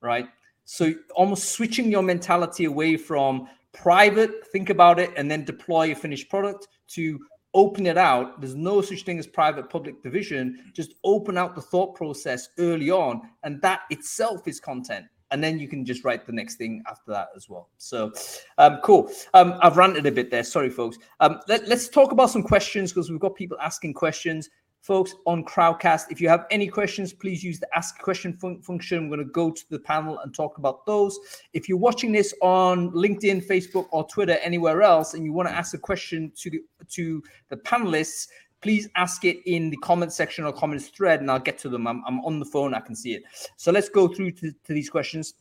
[0.00, 0.26] right?
[0.64, 5.94] So almost switching your mentality away from private, think about it, and then deploy a
[5.94, 7.20] finished product to
[7.54, 8.40] open it out.
[8.40, 10.72] There's no such thing as private public division.
[10.74, 15.06] Just open out the thought process early on, and that itself is content.
[15.30, 17.70] And then you can just write the next thing after that as well.
[17.78, 18.12] So,
[18.58, 19.10] um, cool.
[19.32, 20.44] Um, I've ranted a bit there.
[20.44, 20.98] Sorry, folks.
[21.18, 24.48] Um, let, let's talk about some questions because we've got people asking questions
[24.84, 26.04] folks on Crowdcast.
[26.10, 28.98] If you have any questions, please use the ask question fun- function.
[28.98, 31.18] I'm going to go to the panel and talk about those.
[31.54, 35.54] If you're watching this on LinkedIn, Facebook, or Twitter, anywhere else, and you want to
[35.54, 38.28] ask a question to the, to the panelists,
[38.60, 41.86] please ask it in the comment section or comments thread, and I'll get to them.
[41.86, 43.22] I'm, I'm on the phone, I can see it.
[43.56, 45.32] So let's go through to, to these questions.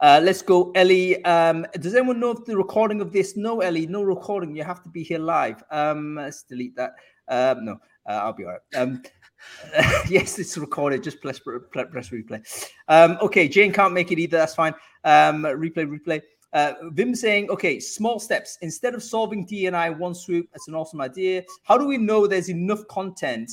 [0.00, 1.24] Uh, let's go, Ellie.
[1.24, 3.36] Um, does anyone know if the recording of this?
[3.36, 4.54] No, Ellie, no recording.
[4.54, 5.60] You have to be here live.
[5.72, 6.92] Um, let's delete that.
[7.26, 7.78] Um, no.
[8.08, 8.80] Uh, I'll be all right.
[8.80, 9.02] Um,
[10.08, 11.02] yes, it's recorded.
[11.02, 12.42] Just press, press replay.
[12.88, 14.38] Um, okay, Jane can't make it either.
[14.38, 14.74] That's fine.
[15.04, 16.22] Um, replay, replay.
[16.52, 18.58] Uh, Vim saying, okay, small steps.
[18.62, 21.44] Instead of solving DNI one swoop, that's an awesome idea.
[21.64, 23.50] How do we know there's enough content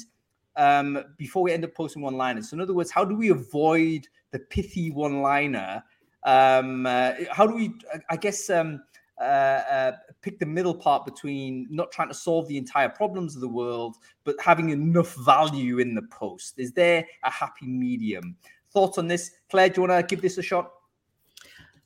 [0.56, 2.50] um, before we end up posting one liners?
[2.50, 5.84] So, in other words, how do we avoid the pithy one liner?
[6.24, 7.74] Um, uh, how do we,
[8.10, 8.82] I guess, um,
[9.20, 9.92] uh, uh,
[10.22, 13.98] pick the middle part between not trying to solve the entire problems of the world,
[14.24, 16.56] but having enough value in the post?
[16.58, 18.36] Is there a happy medium?
[18.72, 19.70] Thoughts on this, Clair?
[19.70, 20.72] Do you want to give this a shot?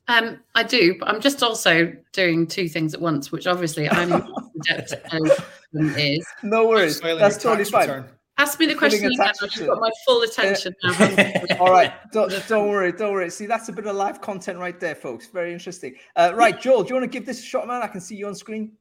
[0.08, 4.12] Um, I do, but I'm just also doing two things at once, which obviously I'm
[4.12, 4.94] adept
[5.72, 6.26] is.
[6.42, 7.88] No worries, that's totally fine.
[7.88, 8.08] Return.
[8.40, 9.20] Ask me the question again.
[9.20, 11.42] I've got my full attention now.
[11.60, 13.28] All right, don't, don't worry, don't worry.
[13.28, 15.26] See, that's a bit of live content right there, folks.
[15.26, 15.96] Very interesting.
[16.16, 17.82] Uh, right, Joel, do you want to give this a shot, man?
[17.82, 18.72] I can see you on screen.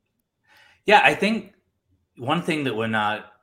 [0.85, 1.55] Yeah, I think
[2.15, 3.33] one thing that we're not,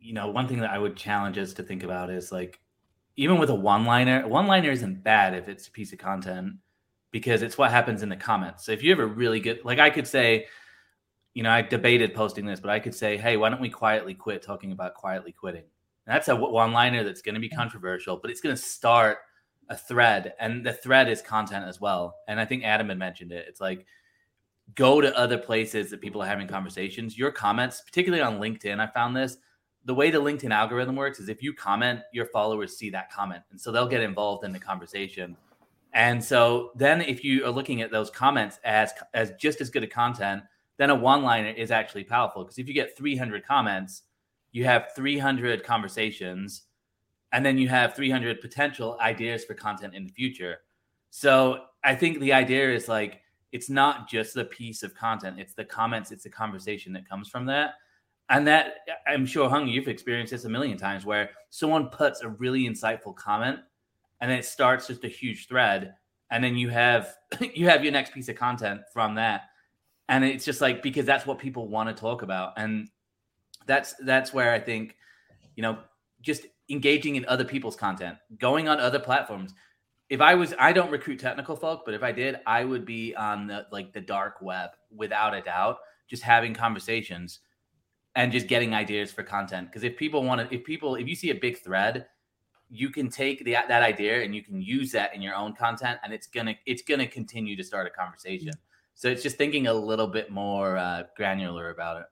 [0.00, 2.58] you know, one thing that I would challenge us to think about is like,
[3.14, 6.54] even with a one-liner, one-liner isn't bad if it's a piece of content
[7.12, 8.66] because it's what happens in the comments.
[8.66, 10.46] So if you have a really good, like I could say,
[11.34, 14.14] you know, I debated posting this, but I could say, hey, why don't we quietly
[14.14, 15.64] quit talking about quietly quitting?
[16.06, 19.18] And that's a one liner that's going to be controversial, but it's going to start
[19.68, 20.34] a thread.
[20.40, 22.16] And the thread is content as well.
[22.28, 23.46] And I think Adam had mentioned it.
[23.48, 23.86] It's like,
[24.74, 27.16] go to other places that people are having conversations.
[27.16, 29.36] Your comments, particularly on LinkedIn, I found this.
[29.84, 33.42] The way the LinkedIn algorithm works is if you comment, your followers see that comment.
[33.50, 35.36] And so they'll get involved in the conversation.
[35.92, 39.82] And so then if you are looking at those comments as as just as good
[39.82, 40.42] a content,
[40.82, 44.02] then a one liner is actually powerful because if you get 300 comments,
[44.50, 46.62] you have 300 conversations,
[47.32, 50.58] and then you have 300 potential ideas for content in the future.
[51.10, 53.20] So I think the idea is like
[53.52, 57.28] it's not just the piece of content, it's the comments, it's the conversation that comes
[57.28, 57.74] from that.
[58.28, 62.28] And that I'm sure, Hung, you've experienced this a million times where someone puts a
[62.28, 63.60] really insightful comment
[64.20, 65.94] and then it starts just a huge thread.
[66.32, 67.14] And then you have
[67.54, 69.42] you have your next piece of content from that
[70.08, 72.54] and it's just like because that's what people want to talk about.
[72.56, 72.88] And
[73.66, 74.96] that's that's where i think
[75.56, 75.78] you know
[76.20, 79.54] just engaging in other people's content going on other platforms.
[80.08, 83.14] If i was i don't recruit technical folk but if i did i would be
[83.14, 85.78] on the like the dark web without a doubt
[86.08, 87.40] just having conversations
[88.14, 89.68] and just getting ideas for content.
[89.68, 92.06] Because if people want to if people if you see a big thread
[92.74, 95.98] you can take the, that idea and you can use that in your own content
[96.02, 98.52] and it's gonna it's gonna continue to start a conversation
[98.94, 102.06] so it's just thinking a little bit more uh, granular about it.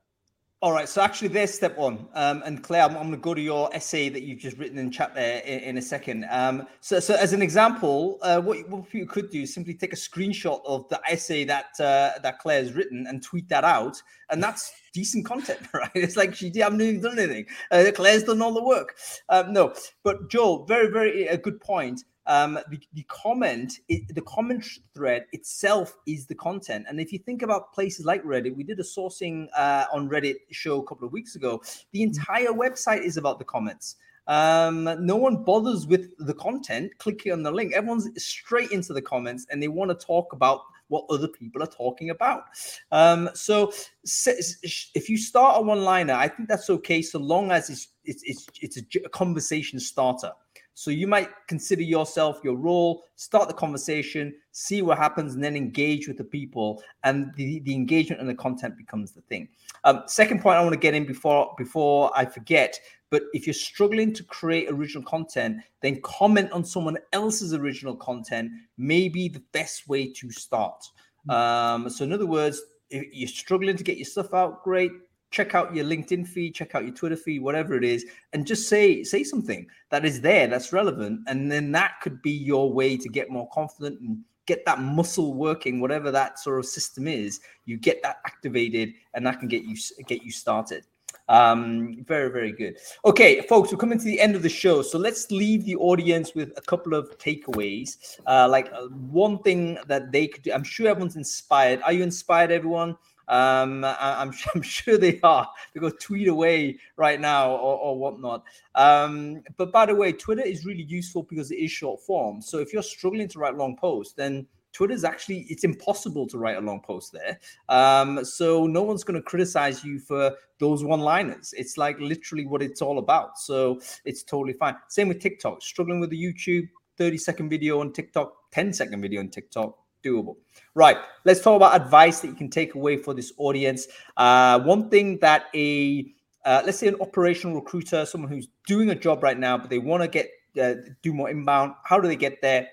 [0.63, 2.07] All right, so actually, there's step one.
[2.13, 4.77] Um, and Clair, I'm, I'm going to go to your essay that you've just written
[4.77, 6.27] in chat there in, in a second.
[6.29, 9.95] Um, so, so as an example, uh, what, what you could do is simply take
[9.95, 14.43] a screenshot of the essay that uh, that Clair's written and tweet that out, and
[14.43, 15.91] that's decent content, right?
[15.95, 17.47] It's like she haven't even done anything.
[17.71, 18.99] Uh, Clair's done all the work.
[19.31, 19.73] Um, no,
[20.03, 24.65] but Joel, very, very a good point um, the, the comment, it, the comment
[24.95, 26.87] thread itself is the content.
[26.89, 30.37] And if you think about places like Reddit, we did a sourcing uh, on Reddit
[30.51, 31.63] show a couple of weeks ago.
[31.93, 33.97] The entire website is about the comments.
[34.27, 37.73] Um, no one bothers with the content, clicking on the link.
[37.75, 40.61] Everyone's straight into the comments and they want to talk about
[40.91, 42.45] what other people are talking about.
[42.93, 43.73] Um, so
[44.05, 48.23] if you start a one liner, I think that's okay so long as it's it's
[48.25, 50.33] it's, it's a, a conversation starter.
[50.81, 55.55] So you might consider yourself your role, start the conversation, see what happens, and then
[55.55, 56.83] engage with the people.
[57.05, 59.51] And the, the engagement and the content becomes the thing.
[59.85, 62.81] Um, second point I want to get in before before I forget.
[63.11, 68.51] But if you're struggling to create original content, then comment on someone else's original content
[68.79, 70.83] may be the best way to start.
[71.27, 71.31] Hmm.
[71.31, 72.59] Um, so in other words,
[72.89, 74.93] if you're struggling to get your stuff out, great
[75.31, 78.69] check out your LinkedIn feed, check out your Twitter feed, whatever it is, and just
[78.69, 82.97] say say something that is there that's relevant, and then that could be your way
[82.97, 87.41] to get more confident and get that muscle working, whatever that sort of system is.
[87.65, 89.77] You get that activated, and that can get you
[90.07, 90.85] get you started.
[91.29, 92.79] Um, very, very good.
[93.05, 94.83] Okay, folks, we're coming to the end of the show.
[94.83, 98.19] So let's leave the audience with a couple of takeaways.
[98.27, 100.53] Uh, like uh, one thing that they could do.
[100.53, 101.83] I'm sure everyone's inspired.
[101.83, 102.97] Are you inspired, everyone?
[103.31, 105.49] Um, I, am I'm sure they are.
[105.73, 108.45] They go tweet away right now or, or whatnot.
[108.75, 112.43] Um, but by the way, Twitter is really useful because it is short form.
[112.43, 116.39] So if you're struggling to write long posts, then Twitter is actually it's impossible to
[116.39, 117.41] write a long post there.
[117.69, 121.55] Um, so no one's going to criticize you for those one-liners.
[121.57, 123.39] It's like literally what it's all about.
[123.39, 124.77] So it's totally fine.
[124.89, 125.63] Same with TikTok.
[125.63, 126.69] Struggling with the YouTube
[126.99, 130.37] 30 second video on TikTok, 10 second video on TikTok doable.
[130.75, 130.97] Right.
[131.25, 133.87] Let's talk about advice that you can take away for this audience.
[134.17, 136.13] Uh, one thing that a
[136.45, 139.79] uh, let's say an operational recruiter, someone who's doing a job right now, but they
[139.79, 140.31] want to get
[140.61, 141.75] uh, do more inbound.
[141.85, 142.69] How do they get there?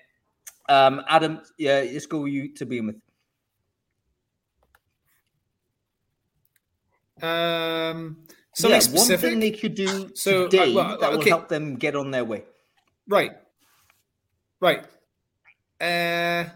[0.70, 2.96] Um, Adam, yeah, let's go with you to begin with.
[7.22, 8.18] Um,
[8.54, 9.24] something yeah, specific.
[9.24, 11.18] One thing they could do so, uh, today well, that okay.
[11.18, 12.44] will help them get on their way.
[13.08, 13.32] Right.
[14.60, 14.84] Right.
[15.80, 16.50] Uh,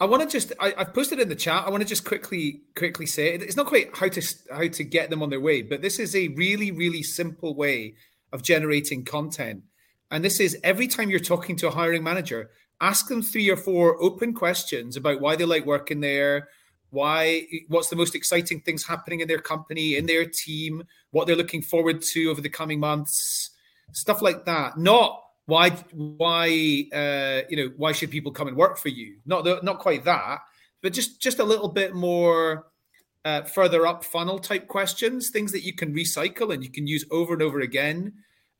[0.00, 1.64] I want to just I, have posted in the chat.
[1.66, 3.42] I want to just quickly quickly say it.
[3.42, 6.16] it's not quite how to how to get them on their way, but this is
[6.16, 7.94] a really really simple way
[8.32, 9.62] of generating content.
[10.10, 13.56] And this is every time you're talking to a hiring manager, ask them three or
[13.56, 16.48] four open questions about why they like working there,
[16.90, 20.82] why what's the most exciting things happening in their company, in their team,
[21.12, 23.50] what they're looking forward to over the coming months,
[23.92, 24.76] stuff like that.
[24.76, 26.46] Not why why
[26.92, 29.16] uh, you know why should people come and work for you?
[29.26, 30.40] Not the, not quite that
[30.84, 32.66] but just just a little bit more
[33.24, 37.06] uh, further up funnel type questions things that you can recycle and you can use
[37.10, 38.12] over and over again.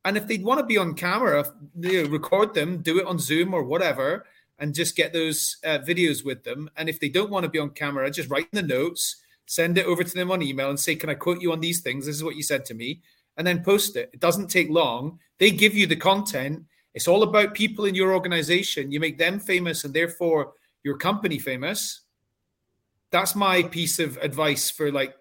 [0.07, 1.45] And if they'd want to be on camera
[1.79, 4.25] you know, record them do it on zoom or whatever
[4.59, 6.71] and just get those uh, videos with them.
[6.79, 9.17] And if they don't want to be on camera just write the notes
[9.47, 11.83] send it over to them on email and say can i quote you on these
[11.83, 12.07] things?
[12.07, 13.03] This is what you said to me.
[13.37, 14.09] And then post it.
[14.15, 15.19] It doesn't take long.
[15.39, 16.65] They give you the content
[16.95, 18.93] it's all about people in your organization.
[18.93, 20.53] You make them famous and therefore
[20.85, 22.03] your company famous.
[23.11, 25.15] That's my piece of advice for like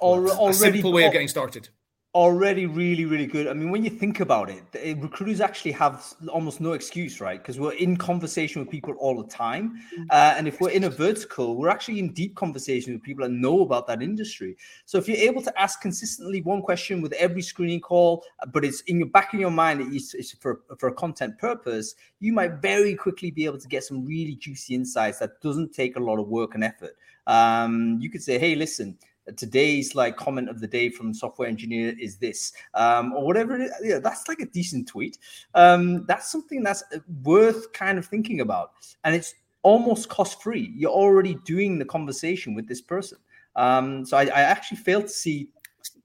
[0.00, 1.68] already, a simple way of getting started
[2.12, 3.46] already really really good.
[3.46, 4.64] I mean when you think about it
[5.00, 7.40] recruiters actually have almost no excuse right?
[7.40, 9.80] Because we're in conversation with people all the time.
[9.96, 10.06] Mm.
[10.10, 13.30] uh, and if we're in a vertical we're actually in deep conversation with people that
[13.30, 14.56] know about that industry.
[14.86, 18.80] So if you're able to ask consistently one question with every screening call but it's
[18.82, 22.54] in your back of your mind it's, it's for, for a content purpose you might
[22.54, 26.18] very quickly be able to get some really juicy insights that doesn't take a lot
[26.18, 26.96] of work and effort.
[27.28, 28.98] Um, you could say hey listen
[29.36, 33.62] today's like comment of the day from software engineer is this um, or whatever it
[33.62, 33.72] is.
[33.82, 35.18] Yeah, that's like a decent tweet.
[35.54, 38.72] Um, that's something that's uh, worth kind of thinking about,
[39.04, 40.72] and it's almost cost free.
[40.74, 43.18] You're already doing the conversation with this person.
[43.56, 45.50] Um, so I, I actually failed to see.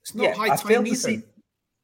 [0.02, 0.96] It's not yeah, high I time either.
[0.96, 1.24] See,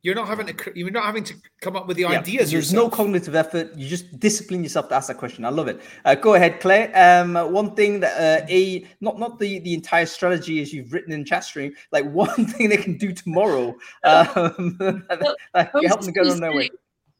[0.04, 2.52] you're not having to you're not having to come up with the yeah, ideas.
[2.52, 2.92] There's yourself.
[2.92, 3.76] no cognitive effort.
[3.76, 5.46] You just discipline yourself to ask that question.
[5.46, 5.82] I love it.
[6.06, 6.92] Uh, go ahead, Clair.
[6.96, 11.14] Um, one thing that uh, a not not the the entire strategy as you've written
[11.14, 11.74] in chat stream.
[11.92, 13.76] Like one thing they can do tomorrow.
[14.04, 16.70] Um, well, help them get on their way.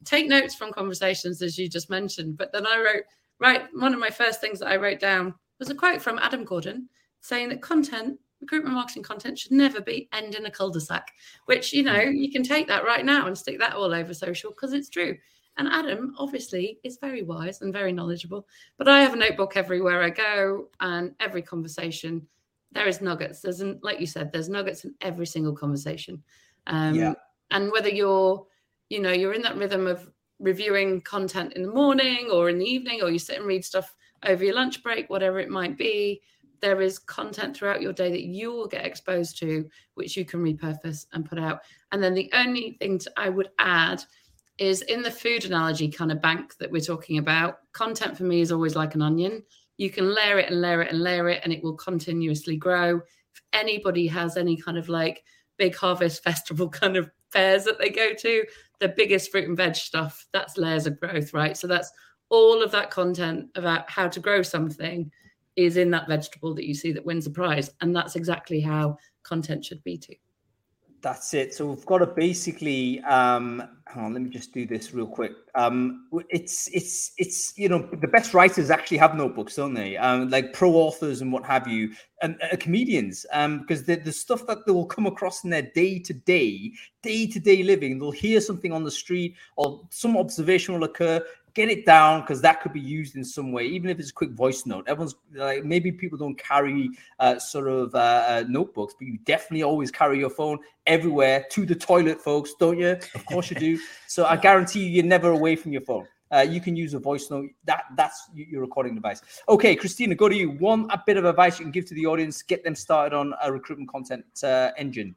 [0.04, 2.36] Take notes from conversations as you just mentioned.
[2.36, 3.04] But then I wrote
[3.38, 3.62] right.
[3.74, 6.88] One of my first things that I wrote down was a quote from Adam Gordon
[7.20, 11.12] saying that content recruitment marketing content should never be end in a cul-de-sac,
[11.46, 14.50] which you know you can take that right now and stick that all over social
[14.50, 15.16] because it's true.
[15.56, 18.46] And Adam obviously is very wise and very knowledgeable,
[18.78, 22.26] but I have a notebook everywhere I go, and every conversation
[22.72, 23.40] there is nuggets.
[23.40, 26.22] There's like you said, there's nuggets in every single conversation.
[26.66, 27.14] Um, yeah.
[27.50, 28.46] And whether you're,
[28.88, 32.64] you know, you're in that rhythm of reviewing content in the morning or in the
[32.64, 36.22] evening, or you sit and read stuff over your lunch break, whatever it might be,
[36.62, 40.42] there is content throughout your day that you will get exposed to, which you can
[40.42, 41.60] repurpose and put out.
[41.90, 44.02] And then the only thing to, I would add
[44.58, 48.40] is in the food analogy kind of bank that we're talking about, content for me
[48.40, 49.42] is always like an onion.
[49.76, 52.98] You can layer it and layer it and layer it, and it will continuously grow.
[52.98, 55.24] If anybody has any kind of like
[55.58, 58.44] big harvest festival kind of fairs that they go to,
[58.78, 61.56] the biggest fruit and veg stuff, that's layers of growth, right?
[61.56, 61.90] So that's
[62.28, 65.10] all of that content about how to grow something
[65.56, 67.70] is in that vegetable that you see that wins the prize.
[67.80, 70.14] And that's exactly how content should be too.
[71.02, 71.52] That's it.
[71.52, 75.32] So we've got to basically um hang on, let me just do this real quick.
[75.56, 79.96] Um it's it's it's you know the best writers actually have notebooks, don't they?
[79.96, 81.90] Um like pro authors and what have you,
[82.22, 85.68] and uh, comedians, um, because the, the stuff that they will come across in their
[85.74, 86.72] day-to-day,
[87.02, 91.20] day-to-day living, they'll hear something on the street or some observation will occur
[91.54, 94.12] get it down because that could be used in some way, even if it's a
[94.12, 94.84] quick voice note.
[94.88, 99.62] Everyone's like, maybe people don't carry uh, sort of uh, uh, notebooks, but you definitely
[99.62, 102.96] always carry your phone everywhere to the toilet, folks, don't you?
[103.14, 103.78] Of course you do.
[104.06, 106.06] So I guarantee you, you're never away from your phone.
[106.32, 107.50] Uh, you can use a voice note.
[107.66, 109.20] That that's your recording device.
[109.50, 110.52] Okay, Christina, go to you.
[110.52, 113.34] One a bit of advice you can give to the audience, get them started on
[113.42, 115.14] a recruitment content uh, engine.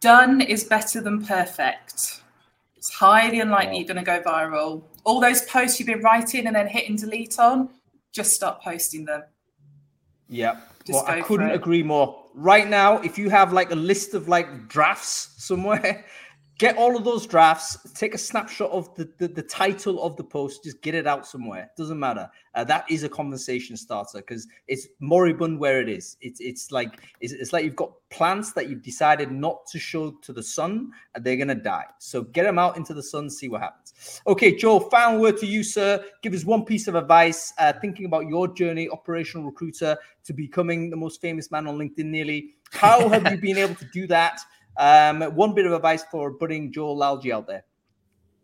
[0.00, 2.22] Done is better than perfect.
[2.86, 4.84] It's highly unlikely you're going to go viral.
[5.02, 7.68] All those posts you've been writing and then hitting delete on,
[8.12, 9.24] just stop posting them.
[10.28, 10.60] Yeah.
[10.84, 12.26] Just well, I couldn't agree more.
[12.32, 16.04] Right now, if you have like a list of like drafts somewhere,
[16.58, 20.24] get all of those drafts take a snapshot of the, the, the, title of the
[20.24, 21.70] post just get it out somewhere.
[21.76, 22.30] Doesn't matter.
[22.54, 26.16] Uh, that is a conversation starter because it's moribund where it is.
[26.20, 30.12] It's it's like it's, it's, like you've got plants that you've decided not to show
[30.22, 31.84] to the sun and they're gonna die.
[31.98, 34.22] So get them out into the sun see what happens.
[34.26, 36.02] Okay joe final word to you sir.
[36.22, 40.90] Give us one piece of advice uh, thinking about your journey operational recruiter to becoming
[40.90, 42.54] the most famous man on linkedin nearly.
[42.70, 44.40] How have you been able to do that
[44.78, 47.64] um, one bit of advice for budding Joel Lalgee out there.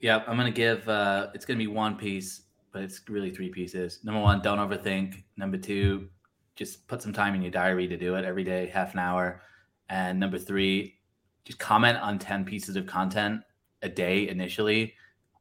[0.01, 3.31] Yeah, I'm going to give, uh, it's going to be one piece, but it's really
[3.31, 4.01] three pieces.
[4.03, 5.23] Number one, don't overthink.
[5.37, 6.09] Number two,
[6.57, 9.43] just put some time in your diary to do it every day, half an hour.
[9.89, 10.99] And number three,
[11.45, 13.43] just comment on 10 pieces of content
[13.83, 14.95] a day initially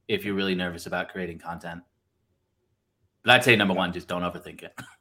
[0.07, 1.81] if you're really nervous about creating content.
[3.23, 4.73] But I'd say number one, just don't overthink it.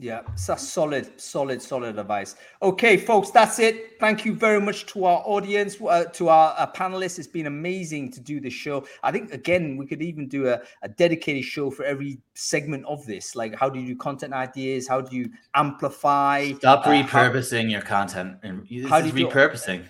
[0.00, 2.36] Yeah, it's a solid, solid, solid advice.
[2.62, 3.98] Okay, folks, that's it.
[3.98, 7.18] Thank you very much to our audience, uh, to our, our, panelists.
[7.18, 8.86] It's been amazing to do this show.
[9.02, 13.04] I think, again, we could even do a, a, dedicated show for every segment of
[13.06, 13.34] this.
[13.34, 14.86] Like, how do you do content ideas?
[14.86, 16.52] How do you amplify?
[16.52, 18.36] Stop uh, repurposing how, your content.
[18.44, 19.82] And how do you repurposing?
[19.82, 19.88] Do,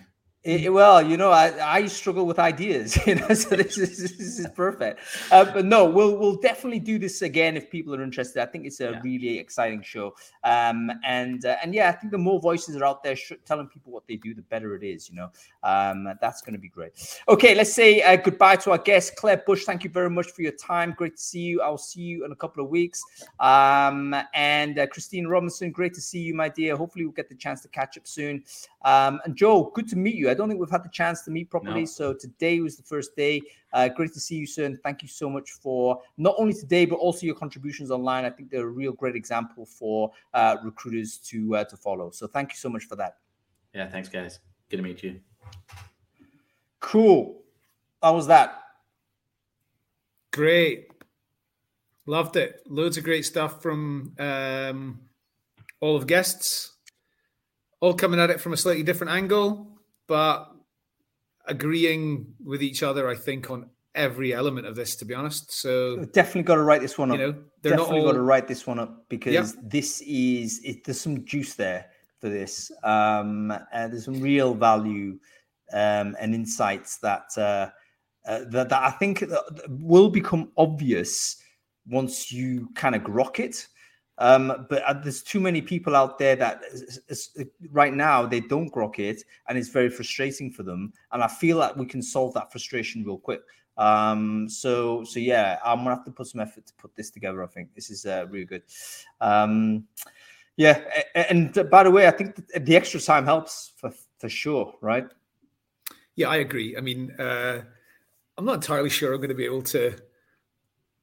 [0.49, 4.39] it, well, you know, I, I struggle with ideas, you know, so this is this
[4.39, 5.01] is perfect.
[5.31, 8.43] Uh, but no, we'll we'll definitely do this again if people are interested.
[8.43, 9.01] I think it's a yeah.
[9.03, 13.03] really exciting show, um, and uh, and yeah, I think the more voices are out
[13.03, 15.11] there sh- telling people what they do, the better it is.
[15.11, 15.31] You know,
[15.65, 16.93] um, that's going to be great.
[17.29, 19.65] Okay, let's say uh, goodbye to our guest Clair Bush.
[19.65, 20.95] Thank you very much for your time.
[20.97, 21.61] Great to see you.
[21.61, 23.05] I'll see you in a couple of weeks.
[23.39, 26.75] Um, and uh, Christine Robinson, great to see you, my dear.
[26.75, 28.45] Hopefully, we'll get the chance to catch up soon.
[28.83, 30.31] Um, and Joe, good to meet you.
[30.31, 31.81] I don't think we've had the chance to meet properly.
[31.81, 31.87] No.
[31.87, 33.43] So today was the first day.
[33.73, 34.65] Uh, great to see you, sir.
[34.65, 38.25] And thank you so much for not only today, but also your contributions online.
[38.25, 42.11] I think they're a real great example for uh, recruiters to uh, to follow.
[42.11, 43.17] So thank you so much for that.
[43.75, 44.39] Yeah, thanks, guys.
[44.71, 45.21] Good to meet you.
[46.81, 47.43] Cool.
[48.03, 48.63] How was that?
[50.33, 50.89] Great.
[52.07, 52.63] Loved it.
[52.69, 55.01] Loads of great stuff from um,
[55.81, 56.78] all of guests
[57.81, 59.67] all coming at it from a slightly different angle,
[60.07, 60.51] but
[61.47, 65.53] agreeing with each other, I think, on every element of this, to be honest.
[65.53, 67.19] So definitely got to write this one up.
[67.19, 68.07] You know, they're definitely all...
[68.07, 71.87] got to write this one up because this is it, there's some juice there
[72.21, 72.71] for this.
[72.85, 75.19] Um, and there's some real value
[75.73, 77.71] um, and insights that, uh,
[78.27, 79.25] uh, that that I think
[79.69, 81.43] will become obvious
[81.87, 83.67] once you kind of grok it.
[84.19, 87.31] Um, but uh, there's too many people out there that is, is,
[87.71, 90.93] right now they don't grok it, and it's very frustrating for them.
[91.13, 93.43] And I feel like we can solve that frustration real quick.
[93.77, 97.45] Um, so so yeah, I'm gonna have to put some effort to put this together.
[97.45, 98.63] I think this is uh, really good.
[99.21, 99.87] Um,
[100.59, 100.83] Yeah,
[101.15, 105.07] and by the way, I think the extra time helps for for sure, right?
[106.17, 106.77] Yeah, I agree.
[106.77, 107.63] I mean, uh,
[108.37, 109.95] I'm not entirely sure I'm going to be able to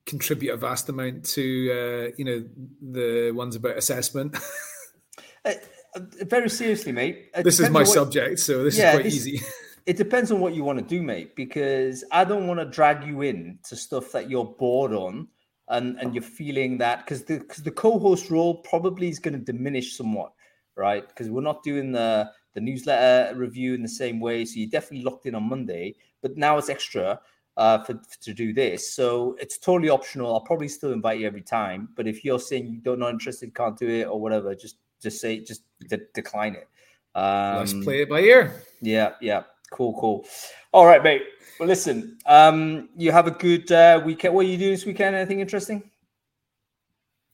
[0.06, 2.46] contribute a vast amount to uh, you know
[2.82, 4.38] the ones about assessment.
[5.46, 5.54] uh,
[6.22, 7.34] very seriously, mate.
[7.44, 9.42] This is my what, subject, so this yeah, is quite this, easy.
[9.86, 11.36] it depends on what you want to do, mate.
[11.36, 15.28] Because I don't want to drag you in to stuff that you're bored on,
[15.70, 19.52] and and you're feeling that because the because the co-host role probably is going to
[19.52, 20.32] diminish somewhat,
[20.76, 21.08] right?
[21.08, 25.04] Because we're not doing the the newsletter review in the same way, so you're definitely
[25.04, 25.96] locked in on Monday.
[26.22, 27.20] But now it's extra
[27.58, 28.94] uh, for, to do this.
[28.94, 30.34] So it's totally optional.
[30.34, 31.90] I'll probably still invite you every time.
[31.96, 35.22] But if you're saying you don't not interested, can't do it, or whatever, just just
[35.22, 36.68] say just de- decline it.
[37.16, 38.64] Um, Let's play it by ear.
[38.82, 40.26] Yeah, yeah, cool, cool.
[40.72, 41.24] All right, mate.
[41.60, 42.18] Well, listen.
[42.26, 44.34] Um, you have a good uh, weekend.
[44.36, 45.16] What are you doing this weekend?
[45.16, 45.90] Anything interesting?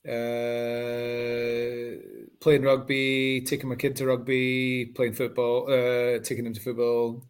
[0.08, 0.12] Uh,
[2.40, 7.24] playing rugby, taking my kid to rugby, playing football, uh, taking him to football,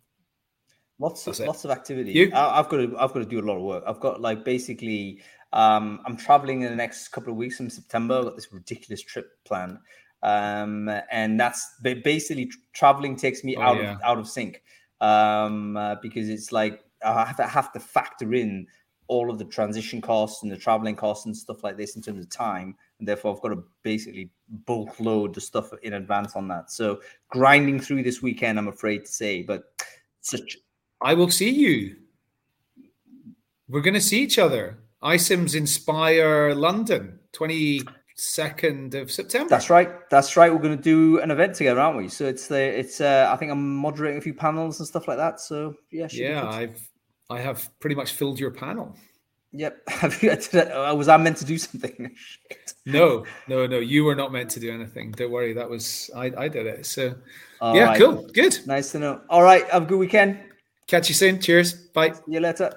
[1.02, 2.12] Lots of lots of activity.
[2.12, 2.32] You?
[2.36, 3.84] I, have got to I've got to do a lot of work.
[3.88, 5.20] I've got like basically
[5.52, 8.20] um, I'm traveling in the next couple of weeks in September.
[8.20, 9.80] I've got this ridiculous trip planned.
[10.22, 13.93] Um, and that's basically traveling takes me oh, out yeah.
[13.93, 14.62] of out of sync
[15.02, 18.68] um, uh, because it's like I have to have to factor in
[19.08, 22.24] all of the transition costs and the traveling costs and stuff like this in terms
[22.24, 24.30] of time, and therefore I've got to basically
[24.68, 26.70] bulk load the stuff in advance on that.
[26.70, 29.64] So grinding through this weekend, I'm afraid to say, but
[30.22, 30.56] such
[31.02, 31.95] I will see you.
[33.68, 34.78] We're going to see each other.
[35.02, 39.49] ISIMS Inspire London, 22nd of September.
[39.49, 40.10] That's right.
[40.10, 40.54] That's right.
[40.54, 42.08] We're going to do an event together, aren't we?
[42.08, 45.18] So it's the it's uh, I think I'm moderating a few panels and stuff like
[45.18, 45.39] that.
[45.39, 46.88] So yeah, yeah, I've
[47.32, 48.95] I have pretty much filled your panel.
[49.54, 49.78] Yep.
[50.54, 52.16] Uh, was I meant to do something?
[52.86, 53.80] no, no, no.
[53.80, 55.12] You were not meant to do anything.
[55.12, 55.54] Don't worry.
[55.54, 56.32] That was I.
[56.38, 56.86] I did it.
[56.86, 57.16] So
[57.60, 57.99] All yeah, right.
[57.99, 58.60] cool, good.
[58.68, 59.22] Nice to know.
[59.30, 59.68] All right.
[59.70, 60.39] Have a good weekend.
[60.88, 61.39] Catch you soon.
[61.39, 61.73] Cheers.
[61.73, 62.13] Bye.
[62.13, 62.71] See you later.